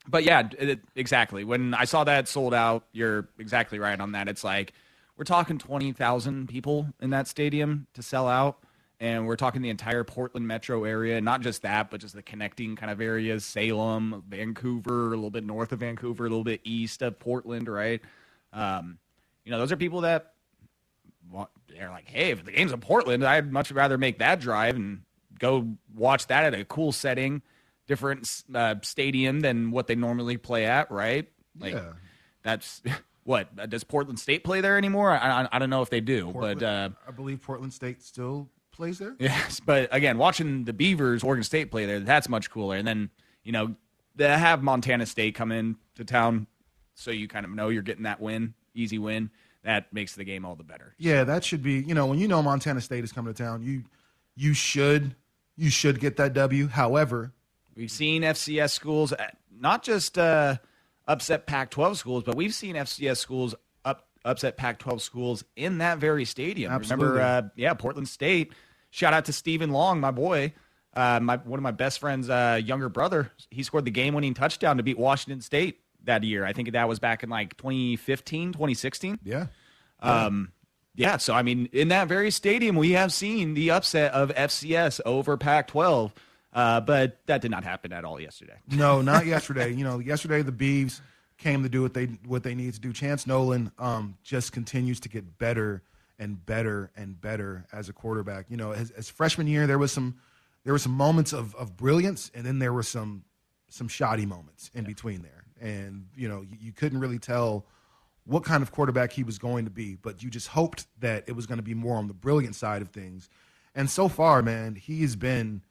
[0.07, 1.43] but yeah, it, exactly.
[1.43, 4.27] When I saw that sold out, you're exactly right on that.
[4.27, 4.73] It's like
[5.17, 8.57] we're talking twenty thousand people in that stadium to sell out,
[8.99, 11.21] and we're talking the entire Portland metro area.
[11.21, 15.45] Not just that, but just the connecting kind of areas: Salem, Vancouver, a little bit
[15.45, 17.69] north of Vancouver, a little bit east of Portland.
[17.69, 18.01] Right?
[18.51, 18.97] Um,
[19.45, 20.33] you know, those are people that
[21.31, 24.75] wa- they're like, hey, if the game's in Portland, I'd much rather make that drive
[24.75, 25.01] and
[25.39, 27.41] go watch that at a cool setting,
[27.87, 31.27] different uh, stadium than what they normally play at, right?
[31.59, 31.93] Like, Yeah.
[32.43, 32.81] that's
[33.23, 35.11] what uh, does Portland State play there anymore?
[35.11, 38.01] I, I, I don't know if they do, Portland- but uh, I believe Portland State
[38.01, 39.15] still plays there.
[39.19, 42.75] Yes, but again, watching the Beavers, Oregon State play there, that's much cooler.
[42.77, 43.09] And then
[43.43, 43.75] you know
[44.15, 46.47] they have Montana State come in to town,
[46.95, 49.29] so you kind of know you're getting that win, easy win.
[49.63, 50.93] That makes the game all the better.
[50.97, 51.75] Yeah, that should be.
[51.81, 53.83] You know, when you know Montana State is coming to town, you
[54.35, 55.15] you should
[55.55, 56.67] you should get that W.
[56.67, 57.31] However,
[57.75, 59.27] We've seen FCS schools uh,
[59.59, 60.57] not just uh,
[61.07, 63.55] upset Pac-12 schools, but we've seen FCS schools
[63.85, 66.71] up upset Pac-12 schools in that very stadium.
[66.71, 67.05] Absolutely.
[67.05, 68.53] Remember, uh, yeah, Portland State.
[68.91, 70.53] Shout out to Stephen Long, my boy,
[70.95, 73.31] uh, my one of my best friends' uh, younger brother.
[73.49, 76.45] He scored the game-winning touchdown to beat Washington State that year.
[76.45, 79.19] I think that was back in like 2015, 2016.
[79.23, 79.47] yeah,
[79.99, 80.51] Um,
[80.95, 85.01] yeah, so I mean, in that very stadium, we have seen the upset of FCS
[85.05, 86.11] over Pac-12,
[86.53, 88.57] uh, but that did not happen at all yesterday.
[88.67, 89.71] No, not yesterday.
[89.71, 91.01] You know, yesterday the Beavs
[91.37, 92.93] came to do what they what they need to do.
[92.93, 95.83] Chance Nolan um, just continues to get better
[96.19, 98.45] and better and better as a quarterback.
[98.49, 100.15] You know, as, as freshman year there was some
[100.63, 103.23] there were some moments of, of brilliance, and then there were some
[103.69, 105.43] some shoddy moments in between there.
[105.59, 107.65] And you know, you, you couldn't really tell
[108.25, 111.33] what kind of quarterback he was going to be, but you just hoped that it
[111.35, 113.29] was going to be more on the brilliant side of things.
[113.75, 115.61] And so far, man, he has been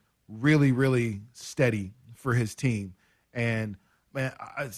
[0.41, 2.95] really, really steady for his team.
[3.35, 3.77] And
[4.13, 4.71] man, I,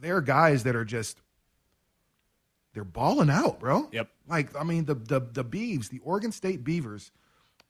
[0.00, 1.20] there are guys that are just
[2.72, 3.88] they're balling out, bro.
[3.92, 4.08] Yep.
[4.28, 7.12] Like I mean, the the the Beavs, the Oregon State Beavers,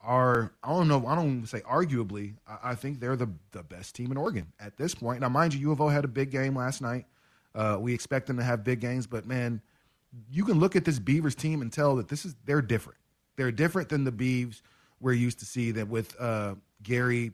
[0.00, 2.34] are I don't know, I don't even say arguably.
[2.48, 5.20] I, I think they're the the best team in Oregon at this point.
[5.20, 7.06] Now, mind you, U of O had a big game last night.
[7.54, 9.60] Uh, we expect them to have big games, but man,
[10.30, 12.98] you can look at this Beavers team and tell that this is they're different.
[13.36, 14.60] They're different than the Beavs
[15.04, 17.32] we're used to see that with uh, Gary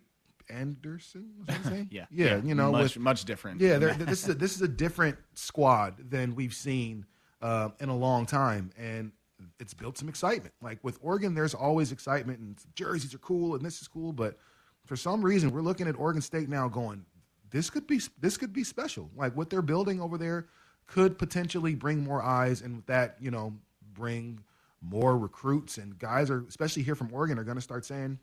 [0.51, 1.31] Andersen.
[1.39, 1.89] Was that his name?
[1.91, 3.61] Yeah, yeah, yeah, you know, much- with, much different.
[3.61, 7.07] Yeah, this is a, this is a different squad than we've seen
[7.41, 9.12] uh, in a long time, and
[9.61, 10.53] it's built some excitement.
[10.61, 14.37] Like with Oregon, there's always excitement, and jerseys are cool, and this is cool, but
[14.85, 17.05] for some reason, we're looking at Oregon State now, going,
[17.51, 19.09] this could be this could be special.
[19.16, 20.49] Like what they're building over there
[20.87, 23.55] could potentially bring more eyes, and with that, you know,
[23.93, 24.41] bring
[24.83, 28.18] more recruits and guys are especially here from Oregon are going to start saying,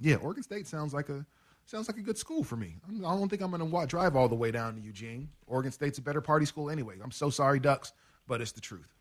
[0.00, 1.24] yeah, Oregon State sounds like a
[1.66, 2.76] sounds like a good school for me.
[2.88, 5.28] I'm, don't think I'm going to drive all the way down to Eugene.
[5.46, 6.96] Oregon State's a better party school anyway.
[7.02, 7.92] I'm so sorry, Ducks,
[8.26, 8.94] but it's the truth.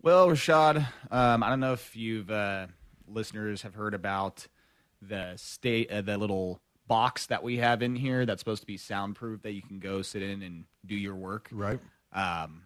[0.00, 2.68] Well, Rashad, um, I don't know if you've uh,
[3.08, 4.46] listeners have heard about
[5.02, 8.76] the state, uh, the little box that we have in here that's supposed to be
[8.76, 11.48] soundproof that you can go sit in and do your work.
[11.52, 11.80] Right.
[12.12, 12.62] Um,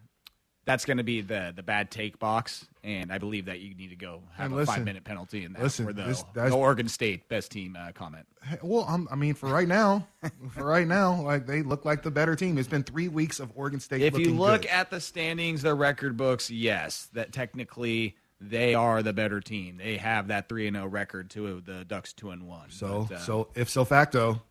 [0.65, 3.91] that's going to be the the bad take box, and I believe that you need
[3.91, 6.25] to go have And a listen, five minute penalty in that listen, for the, this-
[6.35, 8.27] the Oregon State best team uh, comment.
[8.63, 10.07] Well, I'm, I mean, for right now,
[10.51, 12.59] for right now, like they look like the better team.
[12.59, 14.03] It's been three weeks of Oregon State.
[14.03, 14.71] If you look good.
[14.71, 19.77] at the standings, the record books, yes, that technically they are the better team.
[19.77, 22.71] They have that three and zero record to the Ducks two and one.
[22.71, 24.43] so But, uh, so if so facto,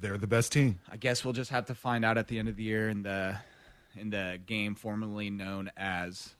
[0.00, 0.78] they're the best team.
[0.90, 3.04] I guess we'll just have to find out at the end of the year and
[3.04, 3.36] the
[3.96, 6.34] in the game formerly known as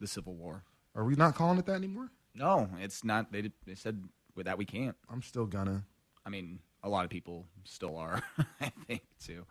[0.00, 0.64] the Civil War.
[0.94, 2.10] Are we not calling it that anymore?
[2.34, 3.32] No, it's not.
[3.32, 4.02] They they said
[4.34, 4.96] with that we can't.
[5.10, 5.84] I'm still gonna.
[6.24, 8.22] I mean, a lot of people still are.
[8.60, 9.44] I think too.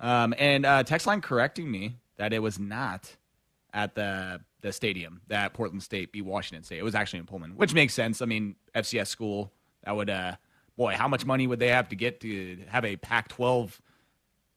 [0.00, 3.16] Um, and uh, text line correcting me that it was not
[3.72, 6.78] at the the stadium that Portland State beat Washington State.
[6.78, 8.22] It was actually in Pullman, which makes sense.
[8.22, 9.52] I mean, FCS school
[9.84, 10.36] That would, uh,
[10.76, 13.78] boy, how much money would they have to get to have a Pac-12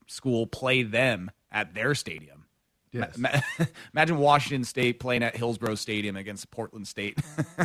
[0.08, 2.46] school play them at their stadium?
[2.92, 3.18] Yes.
[3.18, 3.30] Ma-
[3.60, 7.18] ma- imagine Washington State playing at Hillsboro Stadium against Portland State.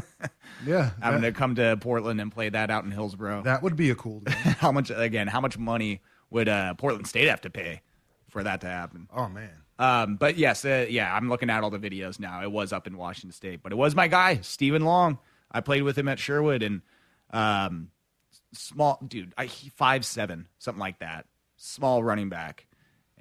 [0.66, 3.42] Yeah, having that- to come to Portland and play that out in Hillsboro.
[3.42, 4.34] That would be a cool game.
[4.36, 5.26] how much again?
[5.26, 7.80] How much money would uh, Portland State have to pay
[8.28, 9.08] for that to happen?
[9.12, 9.50] Oh man.
[9.78, 12.42] Um, but yes, uh, yeah, I'm looking at all the videos now.
[12.42, 15.18] It was up in Washington State, but it was my guy, Stephen Long.
[15.50, 16.82] I played with him at Sherwood, and
[17.30, 17.88] um,
[18.52, 21.26] small dude, I, he five seven, something like that,
[21.56, 22.66] small running back,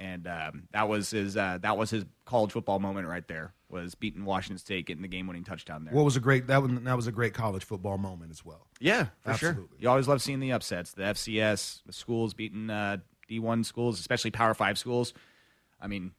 [0.01, 3.53] and um, that was his uh, that was his college football moment right there.
[3.69, 5.93] Was beating Washington State, getting the game winning touchdown there.
[5.93, 8.65] What was a great that was that was a great college football moment as well.
[8.79, 9.57] Yeah, for sure.
[9.77, 10.93] You always love seeing the upsets.
[10.93, 12.97] The FCS, the schools beating uh,
[13.29, 15.13] D1 schools, especially Power 5 schools.
[15.79, 16.11] I mean,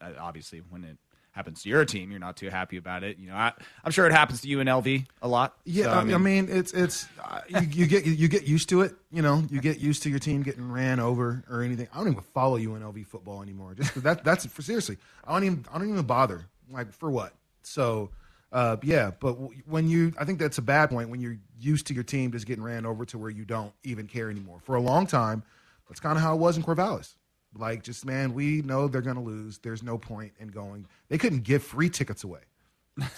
[0.00, 0.96] uh, obviously, when it
[1.36, 3.18] happens to your team, you're not too happy about it.
[3.18, 3.52] You know, I,
[3.84, 5.54] I'm sure it happens to you in LV a lot.
[5.64, 8.94] Yeah, So, I, mean, it's it's uh, you, you get you get used to it.
[9.12, 11.88] You know, you get used to your team getting ran over or anything.
[11.92, 13.74] I don't even follow UNLV football anymore.
[13.74, 14.96] Just that that's for seriously.
[15.24, 16.46] I don't even I don't even bother.
[16.70, 17.32] Like for what?
[17.62, 18.10] So.
[18.52, 19.32] Uh, yeah, but
[19.66, 22.46] when you, I think that's a bad point when you're used to your team just
[22.46, 24.60] getting ran over to where you don't even care anymore.
[24.62, 25.42] For a long time,
[25.88, 27.16] that's kind of how it was in Corvallis.
[27.58, 29.58] Like, just man, we know they're going to lose.
[29.58, 30.86] There's no point in going.
[31.08, 32.40] They couldn't give free tickets away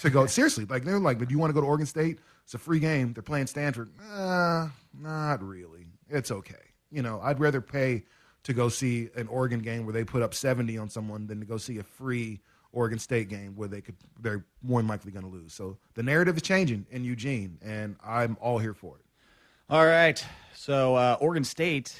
[0.01, 0.25] to go.
[0.27, 2.19] Seriously, like they're like, but do you want to go to Oregon State?
[2.43, 3.13] It's a free game.
[3.13, 3.89] They're playing Stanford.
[4.11, 4.69] Uh,
[4.99, 5.87] not really.
[6.09, 6.55] It's okay.
[6.91, 8.03] You know, I'd rather pay
[8.43, 11.45] to go see an Oregon game where they put up 70 on someone than to
[11.45, 12.39] go see a free
[12.71, 15.53] Oregon State game where they could they're more than likely going to lose.
[15.53, 19.05] So the narrative is changing in Eugene, and I'm all here for it.
[19.69, 20.23] All right.
[20.55, 21.99] So uh, Oregon State,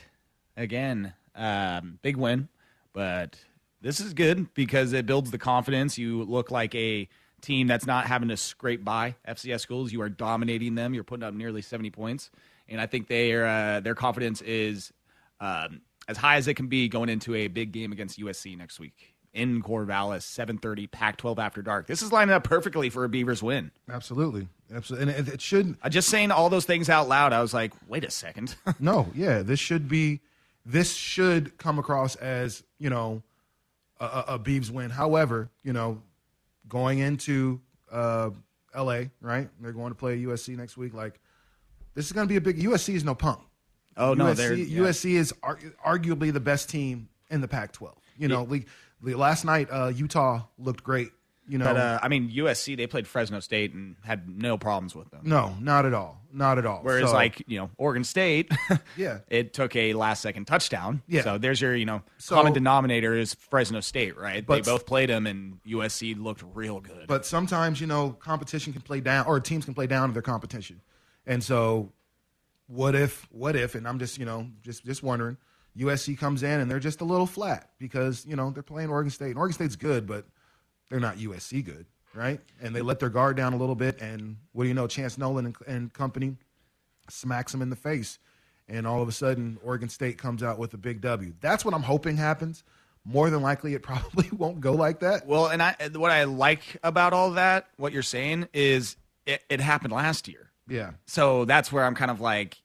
[0.57, 2.49] again, um, big win,
[2.93, 3.37] but
[3.81, 5.97] this is good because it builds the confidence.
[5.97, 7.07] You look like a
[7.41, 9.91] team that's not having to scrape by FCS schools.
[9.91, 10.93] You are dominating them.
[10.93, 12.31] You're putting up nearly 70 points,
[12.67, 14.91] and I think their uh, their confidence is
[15.39, 18.79] um, as high as it can be going into a big game against USC next
[18.79, 21.87] week in Corvallis, 7:30, Pac-12 after dark.
[21.87, 23.71] This is lining up perfectly for a Beavers win.
[23.89, 25.77] Absolutely, absolutely, and it, it should.
[25.81, 27.33] I just saying all those things out loud.
[27.33, 28.55] I was like, wait a second.
[28.79, 30.21] no, yeah, this should be,
[30.69, 33.23] this should come across as you know,
[33.99, 34.89] a, a, a win.
[34.89, 36.01] However, you know,
[36.67, 37.59] going into
[37.91, 38.29] uh,
[38.73, 39.09] L.A.
[39.21, 40.93] right, they're going to play USC next week.
[40.93, 41.19] Like,
[41.95, 42.59] this is going to be a big.
[42.59, 43.39] USC is no punk.
[43.97, 44.79] Oh, no, USC, they're- yeah.
[44.81, 47.93] USC is ar- arguably the best team in the Pac-12.
[48.17, 48.67] You know, like
[49.01, 51.09] the last night, uh, Utah looked great.
[51.49, 54.95] You know, but uh, I mean, USC they played Fresno State and had no problems
[54.95, 55.21] with them.
[55.23, 56.79] no, not at all, not at all.
[56.83, 58.51] Whereas, So- like you know, Oregon State,
[58.95, 59.19] Yeah.
[59.29, 61.01] it took a last second touchdown.
[61.07, 61.23] Yeah.
[61.23, 64.45] So there's your you know So- common denominator is Fresno State, right?
[64.45, 67.07] But- they both played them, and USC looked real good.
[67.07, 70.21] But sometimes, you know, competition can play down, or teams can play down to their
[70.21, 70.81] competition.
[71.25, 71.91] And so,
[72.67, 75.37] what if, what if, and I'm just, you know, just just wondering,
[75.77, 79.09] USC comes in and they're just a little flat because you know they're playing Oregon
[79.09, 79.29] State.
[79.29, 80.25] And Oregon State's good, but
[80.89, 82.39] they're not USC good, right?
[82.61, 84.87] And they let their guard down a little bit, and what do you know?
[84.87, 86.35] Chance Nolan and, and company
[87.09, 88.19] smacks them in the face,
[88.67, 91.33] and all of a sudden, Oregon State comes out with a big W.
[91.41, 92.63] That's what I'm hoping happens.
[93.05, 95.25] More than likely, it probably won't go like that.
[95.25, 99.61] Well, and I what I like about all that, what you're saying is it, it
[99.61, 100.49] happened last year.
[100.67, 100.91] Yeah.
[101.05, 102.57] So that's where I'm kind of like,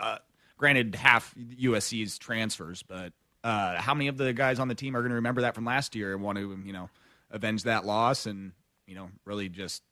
[0.00, 0.18] uh,
[0.56, 5.00] granted, half USC's transfers, but uh, how many of the guys on the team are
[5.00, 6.88] going to remember that from last year and want to, you know,
[7.34, 8.52] avenge that loss and,
[8.86, 9.82] you know, really just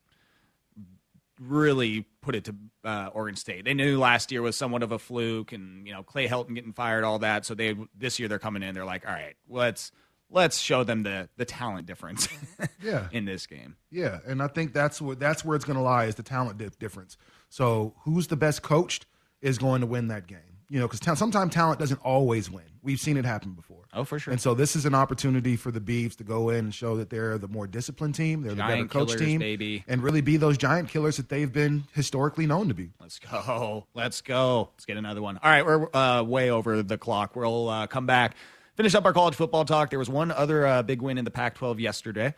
[1.41, 3.65] really put it to uh, Oregon State.
[3.65, 6.73] They knew last year was somewhat of a fluke, and you know Clay Helton getting
[6.73, 7.45] fired, all that.
[7.45, 8.75] So they this year they're coming in.
[8.75, 9.91] They're like, all right, let's
[10.31, 12.29] let's show them the the talent difference.
[12.85, 13.07] Yeah.
[13.13, 13.77] in this game.
[13.93, 16.59] Yeah, and I think that's where that's where it's going to lie is the talent
[16.59, 17.17] di- difference.
[17.49, 19.07] So who's the best coached
[19.41, 20.52] is going to win that game.
[20.73, 22.65] You know, because ta- sometimes talent doesn't always win.
[22.83, 23.85] We've seen it happen before.
[23.93, 24.33] Oh, for sure.
[24.33, 27.11] And so this is an opportunity for the Beavs to go in and show that
[27.11, 29.85] they're the more disciplined team, they're Giant the better coach killers, team, baby.
[29.87, 32.89] and really be those giant killers that they've been historically known to be.
[32.99, 33.87] Let's go.
[33.93, 34.71] Let's go.
[34.73, 35.39] Let's get another one.
[35.43, 37.37] All right, we're uh, way over the clock.
[37.37, 38.35] We'll uh, come back,
[38.75, 39.91] finish up our college football talk.
[39.91, 42.35] There was one other uh, big win in the Pac 12 yesterday.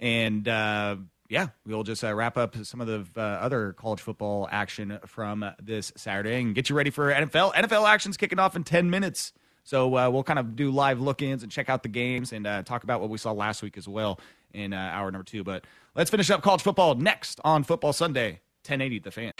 [0.00, 0.96] And uh,
[1.28, 5.44] yeah, we'll just uh, wrap up some of the uh, other college football action from
[5.62, 7.54] this Saturday and get you ready for NFL.
[7.54, 9.32] NFL action's kicking off in 10 minutes.
[9.64, 12.46] So uh, we'll kind of do live look ins and check out the games and
[12.46, 14.20] uh, talk about what we saw last week as well
[14.52, 15.42] in uh, hour number two.
[15.42, 15.64] But
[15.94, 19.32] let's finish up college football next on Football Sunday, 1080 The Fan.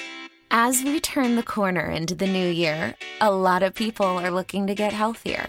[0.50, 4.66] As we turn the corner into the new year, a lot of people are looking
[4.66, 5.48] to get healthier.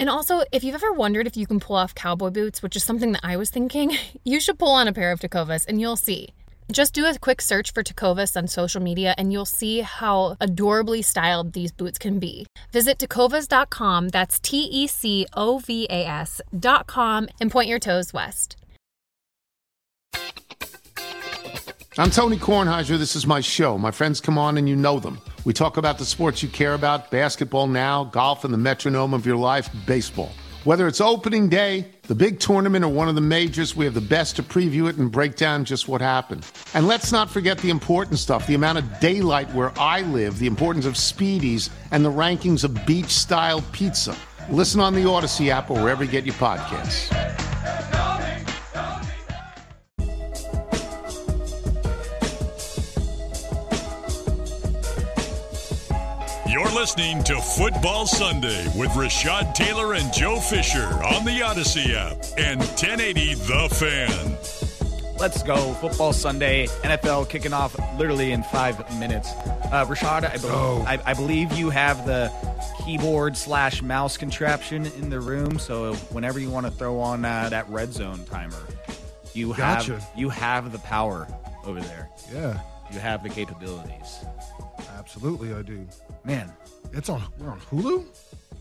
[0.00, 2.82] And also, if you've ever wondered if you can pull off cowboy boots, which is
[2.82, 5.96] something that I was thinking, you should pull on a pair of Tecovas and you'll
[5.96, 6.30] see.
[6.72, 11.02] Just do a quick search for Tecovas on social media and you'll see how adorably
[11.02, 12.46] styled these boots can be.
[12.72, 18.56] Visit tecovas.com, that's T E C O V A S.com, and point your toes west.
[21.98, 22.96] I'm Tony Kornheiser.
[22.96, 23.76] This is my show.
[23.76, 25.20] My friends come on and you know them.
[25.44, 29.24] We talk about the sports you care about basketball now, golf, and the metronome of
[29.24, 30.30] your life, baseball.
[30.64, 34.02] Whether it's opening day, the big tournament, or one of the majors, we have the
[34.02, 36.46] best to preview it and break down just what happened.
[36.74, 40.46] And let's not forget the important stuff the amount of daylight where I live, the
[40.46, 44.14] importance of speedies, and the rankings of beach style pizza.
[44.50, 47.08] Listen on the Odyssey app or wherever you get your podcasts.
[56.50, 62.16] You're listening to Football Sunday with Rashad Taylor and Joe Fisher on the Odyssey app
[62.36, 65.16] and 1080 The Fan.
[65.18, 65.56] Let's go.
[65.74, 69.30] Football Sunday, NFL kicking off literally in five minutes.
[69.30, 70.84] Uh, Rashad, I, be- Oh.
[70.88, 72.32] I, I believe you have the
[72.84, 75.58] keyboard slash mouse contraption in the room.
[75.58, 78.58] So whenever you want to throw on uh, that red zone timer,
[79.34, 79.92] you Gotcha.
[80.00, 81.28] have you have the power
[81.64, 82.10] over there.
[82.32, 82.58] Yeah.
[82.92, 84.24] You have the capabilities.
[85.12, 85.84] Absolutely, I do.
[86.22, 86.52] Man,
[86.92, 87.20] it's on.
[87.36, 88.06] We're on Hulu.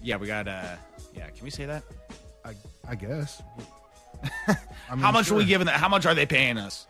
[0.01, 0.47] Yeah, we got.
[0.47, 0.77] uh
[1.15, 1.83] Yeah, can we say that?
[2.43, 2.55] I
[2.87, 3.43] I guess.
[4.47, 4.55] I
[4.95, 5.67] mean, how much are we giving?
[5.67, 5.75] That?
[5.75, 6.87] How much are they paying us?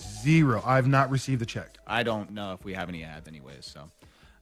[0.00, 0.62] Zero.
[0.64, 1.76] I've not received the check.
[1.86, 3.66] I don't know if we have any ads, anyways.
[3.66, 3.90] So,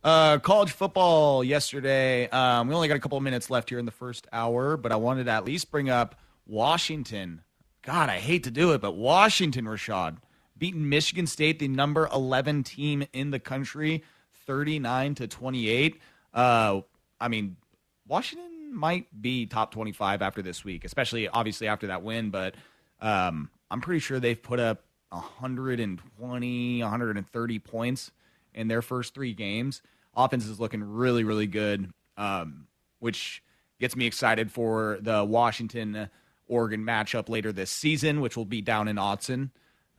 [0.04, 2.28] uh, college football yesterday.
[2.28, 4.92] Um, we only got a couple of minutes left here in the first hour, but
[4.92, 6.14] I wanted to at least bring up
[6.46, 7.42] Washington.
[7.82, 10.18] God, I hate to do it, but Washington, Rashad,
[10.56, 14.04] beating Michigan State, the number 11 team in the country,
[14.52, 15.98] 39 to 28.
[16.34, 16.80] Uh,
[17.18, 17.56] I mean,
[18.06, 22.54] Washington might be top 25 after this week, especially obviously after that win, but
[23.00, 28.10] um, I'm pretty sure they've put up 120, 130 points
[28.52, 29.80] in their first three games.
[30.14, 32.66] Offense is looking really, really good, um,
[32.98, 33.42] which
[33.80, 36.10] gets me excited for the Washington
[36.46, 39.48] Oregon matchup later this season, which will be down in Autzen.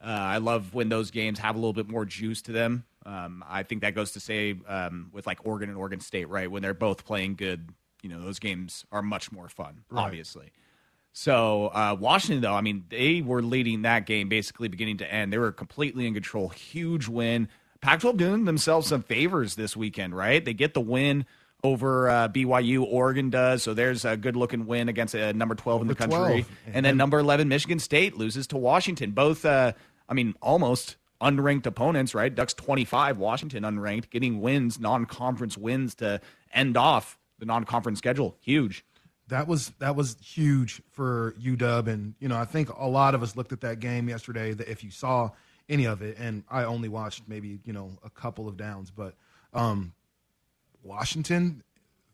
[0.00, 2.84] Uh, I love when those games have a little bit more juice to them.
[3.06, 6.50] Um, I think that goes to say um, with like Oregon and Oregon State, right?
[6.50, 7.68] When they're both playing good,
[8.02, 10.04] you know, those games are much more fun, Right.
[10.04, 10.52] obviously.
[11.12, 15.32] So uh, Washington, though, I mean, they were leading that game basically beginning to end.
[15.32, 16.48] They were completely in control.
[16.48, 17.48] Huge win.
[17.80, 20.44] Pac-12 doing themselves some favors this weekend, right?
[20.44, 21.26] They get the win
[21.62, 22.84] over uh, BYU.
[22.84, 23.62] Oregon does.
[23.62, 26.16] So there's a good-looking win against uh, number 12 in the country.
[26.18, 26.46] 12.
[26.72, 29.12] And then number 11, Michigan State loses to Washington.
[29.12, 29.72] Both, uh,
[30.08, 32.32] I mean, almost unranked opponents, right?
[32.32, 36.20] Ducks 25, Washington unranked, getting wins, non-conference wins to
[36.52, 38.36] end off the non-conference schedule.
[38.40, 38.84] Huge.
[39.28, 43.22] That was that was huge for UW, and you know I think a lot of
[43.22, 44.52] us looked at that game yesterday.
[44.52, 45.30] That if you saw
[45.66, 49.14] any of it, and I only watched maybe you know a couple of downs, but
[49.54, 49.94] um,
[50.82, 51.62] Washington,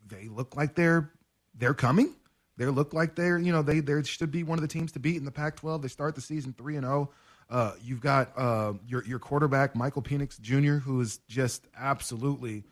[0.07, 1.11] they look like they're
[1.53, 2.15] they're coming.
[2.55, 4.99] They look like they're you know they they should be one of the teams to
[4.99, 5.81] beat in the Pac-12.
[5.81, 7.11] They start the season three and zero.
[7.51, 12.63] Uh, you've got uh, your your quarterback Michael Penix Jr., who is just absolutely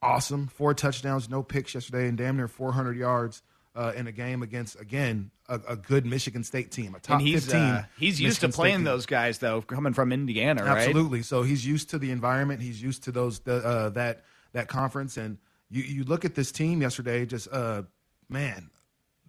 [0.00, 0.46] awesome.
[0.46, 3.42] Four touchdowns, no picks yesterday, and damn near 400 yards.
[3.76, 7.28] uh, in a game against again a, a, good Michigan State team, a top and
[7.28, 7.60] he's, fifteen.
[7.60, 10.78] Uh, he's used Michigan to playing those guys though, coming from Indiana, right?
[10.78, 11.18] Absolutely.
[11.18, 11.26] Right?
[11.26, 12.62] So he's used to the environment.
[12.62, 15.18] He's used to those uh, that that conference.
[15.18, 15.36] And
[15.70, 17.82] you you look at this team yesterday, just uh,
[18.30, 18.70] man,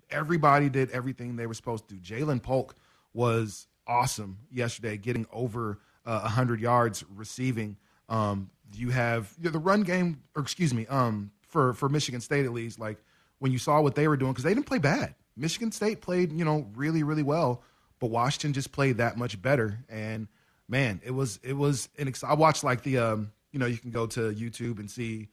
[0.10, 2.16] everybody did everything they were supposed to do.
[2.16, 2.76] Ja'Lynn Polk
[3.14, 7.78] was awesome yesterday, getting over uh, 100 yards receiving.
[8.10, 12.22] Um, you have you know, the run game, or excuse me, um, for for Michigan
[12.22, 12.98] State at least, like
[13.40, 15.16] when you saw what they were doing, because they didn't play bad.
[15.36, 17.64] Michigan State played, you know, really really well,
[18.00, 19.80] but Washington just played that much better.
[19.90, 20.28] And
[20.68, 22.08] man, it was it was an.
[22.08, 25.30] Ex- I watched like the, um, you know, you can go to YouTube and see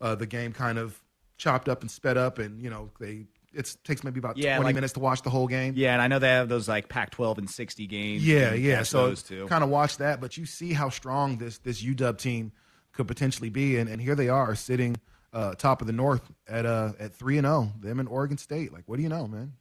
[0.00, 1.00] uh, the game kind of
[1.38, 3.26] chopped up and sped up, and you know they
[3.56, 5.74] it takes maybe about yeah, 20 like, minutes to watch the whole game.
[5.76, 8.26] Yeah, and I know they have those like Pac-12 and 60 games.
[8.26, 8.82] Yeah, yeah.
[8.82, 9.14] So
[9.46, 12.52] kind of watch that, but you see how strong this this UW team
[12.92, 14.96] could potentially be, and, and here they are sitting
[15.32, 17.72] uh, top of the North at uh, at three and zero.
[17.80, 18.72] Them in Oregon State.
[18.72, 19.52] Like, what do you know, man?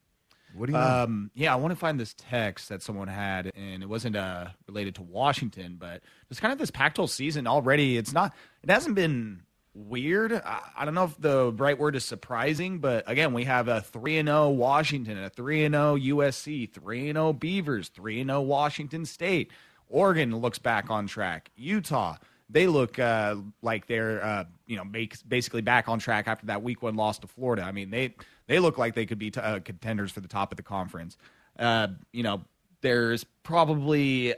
[0.56, 1.04] What do you know?
[1.04, 4.48] Um, yeah, I want to find this text that someone had, and it wasn't uh,
[4.68, 7.98] related to Washington, but it's kind of this Pac-12 season already.
[7.98, 8.34] It's not.
[8.64, 9.42] It hasn't been
[9.76, 10.34] weird.
[10.34, 13.82] I, I, don't know if the right word is surprising, but again, we have a
[13.82, 18.30] 3 and 0 Washington, a 3 and 0 USC, 3 and 0 Beavers, 3 and
[18.30, 19.52] 0 Washington State.
[19.90, 21.52] Oregon looks back on track.
[21.56, 22.16] Utah,
[22.50, 24.86] they look uh, like they're uh, you know
[25.28, 27.64] basically back on track after that week one loss to Florida.
[27.64, 28.16] I mean, they
[28.48, 31.18] they look like they could be t- uh, contenders for the top of the conference.
[31.60, 32.44] Uh, you know,
[32.82, 34.34] there's probably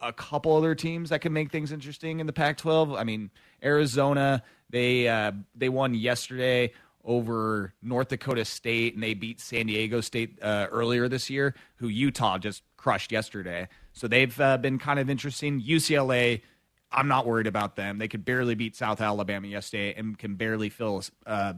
[0.00, 2.98] a couple other teams that can make things interesting in the Pac-12.
[2.98, 3.30] I mean,
[3.62, 6.72] Arizona they uh, they won yesterday
[7.04, 11.88] over North Dakota State and they beat San Diego State uh, earlier this year, who
[11.88, 13.68] Utah just crushed yesterday.
[13.92, 15.62] So they've uh, been kind of interesting.
[15.62, 16.42] UCLA,
[16.92, 17.98] I'm not worried about them.
[17.98, 21.54] They could barely beat South Alabama yesterday and can barely fill uh,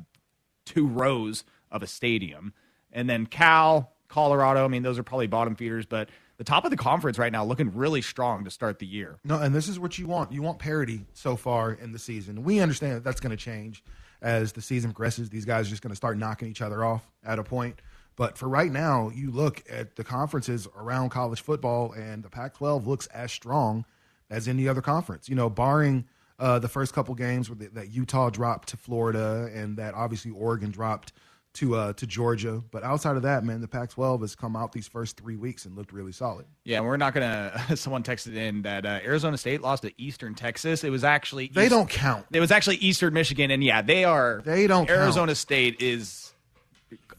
[0.66, 2.52] two rows of a stadium.
[2.92, 4.64] And then Cal, Colorado.
[4.64, 6.10] I mean, those are probably bottom feeders, but
[6.40, 9.18] the top of the conference right now looking really strong to start the year.
[9.24, 10.32] No, and this is what you want.
[10.32, 12.44] You want parity so far in the season.
[12.44, 13.84] We understand that that's going to change
[14.22, 15.28] as the season progresses.
[15.28, 17.82] These guys are just going to start knocking each other off at a point.
[18.16, 22.54] But for right now, you look at the conferences around college football, and the Pac
[22.54, 23.84] 12 looks as strong
[24.30, 25.28] as any other conference.
[25.28, 26.06] You know, barring
[26.38, 30.30] uh, the first couple games where the, that Utah dropped to Florida and that obviously
[30.30, 31.12] Oregon dropped
[31.54, 32.62] to uh, to Georgia.
[32.70, 35.76] But outside of that, man, the Pac-12 has come out these first three weeks and
[35.76, 36.46] looked really solid.
[36.64, 37.60] Yeah, we're not gonna.
[37.76, 40.84] Someone texted in that uh, Arizona State lost to Eastern Texas.
[40.84, 42.26] It was actually they East, don't count.
[42.32, 44.42] It was actually Eastern Michigan, and yeah, they are.
[44.44, 44.88] They don't.
[44.88, 45.38] Arizona count.
[45.38, 46.32] State is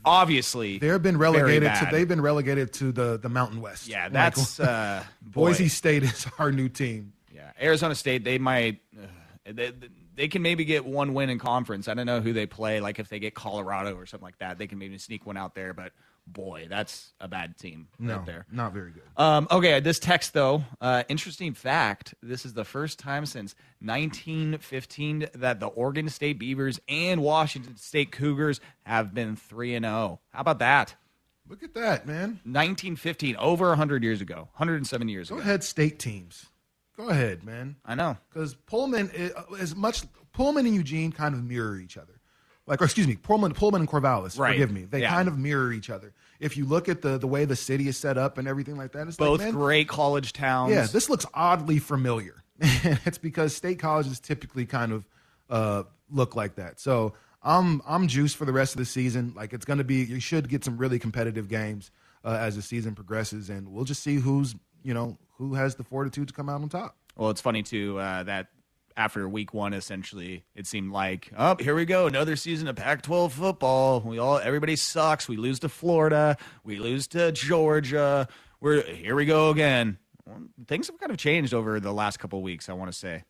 [0.03, 3.87] obviously they've been relegated to they've been relegated to the the Mountain West.
[3.87, 7.13] Yeah, that's like, uh, Boise State is our new team.
[7.33, 8.79] Yeah, Arizona State they might.
[8.97, 9.07] Uh,
[9.53, 9.73] they,
[10.15, 11.87] they can maybe get one win in conference.
[11.87, 12.79] I don't know who they play.
[12.79, 15.55] Like if they get Colorado or something like that, they can maybe sneak one out
[15.55, 15.73] there.
[15.73, 15.93] But
[16.27, 18.45] boy, that's a bad team no, right there.
[18.51, 19.03] Not very good.
[19.17, 25.27] Um, okay, this text though, uh, interesting fact: this is the first time since 1915
[25.35, 30.19] that the Oregon State Beavers and Washington State Cougars have been three and zero.
[30.31, 30.95] How about that?
[31.47, 32.39] Look at that, man.
[32.45, 35.43] 1915, over 100 years ago, 107 years Go ago.
[35.43, 36.45] Go ahead, state teams.
[37.01, 37.77] Go ahead, man.
[37.83, 42.13] I know because Pullman is as much Pullman and Eugene kind of mirror each other.
[42.67, 44.37] Like, or excuse me, Pullman, Pullman and Corvallis.
[44.37, 44.53] Right.
[44.53, 44.83] Forgive me.
[44.83, 45.09] They yeah.
[45.09, 46.13] kind of mirror each other.
[46.39, 48.91] If you look at the the way the city is set up and everything like
[48.91, 50.71] that, it's both like, man, great college towns.
[50.71, 52.43] Yeah, this looks oddly familiar.
[52.59, 55.07] it's because state colleges typically kind of
[55.49, 56.79] uh, look like that.
[56.79, 59.33] So I'm I'm juiced for the rest of the season.
[59.35, 61.89] Like it's going to be, you should get some really competitive games
[62.23, 65.83] uh, as the season progresses, and we'll just see who's you know who has the
[65.83, 66.95] fortitude to come out on top.
[67.15, 68.47] Well, it's funny too uh, that
[68.97, 73.31] after week one, essentially, it seemed like, oh, here we go, another season of Pac-12
[73.31, 74.01] football.
[74.01, 75.27] We all, everybody sucks.
[75.27, 76.37] We lose to Florida.
[76.63, 78.27] We lose to Georgia.
[78.59, 79.97] We're here we go again.
[80.25, 82.69] Well, things have kind of changed over the last couple of weeks.
[82.69, 83.23] I want to say.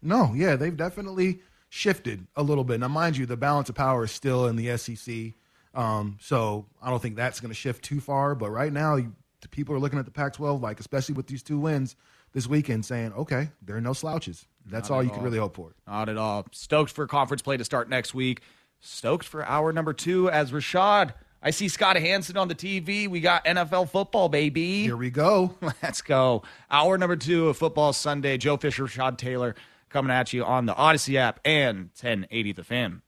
[0.00, 2.80] No, yeah, they've definitely shifted a little bit.
[2.80, 5.34] Now, mind you, the balance of power is still in the SEC,
[5.74, 8.34] um, so I don't think that's going to shift too far.
[8.34, 9.14] But right now, you,
[9.48, 11.96] people are looking at the Pac-12, like especially with these two wins
[12.32, 14.46] this weekend saying, okay, there are no slouches.
[14.66, 15.16] That's Not all you all.
[15.16, 15.74] can really hope for.
[15.86, 16.46] Not at all.
[16.52, 18.40] Stoked for conference play to start next week.
[18.80, 21.12] Stoked for hour number two as Rashad.
[21.42, 23.08] I see Scott Hanson on the TV.
[23.08, 24.84] We got NFL football, baby.
[24.84, 25.56] Here we go.
[25.82, 26.42] Let's go.
[26.70, 28.38] Hour number two of Football Sunday.
[28.38, 29.56] Joe Fisher, Rashad Taylor
[29.88, 33.02] coming at you on the Odyssey app and 1080 The Fan.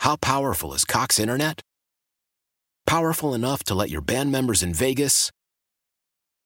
[0.00, 1.60] How powerful is Cox Internet?
[2.86, 5.30] Powerful enough to let your band members in Vegas,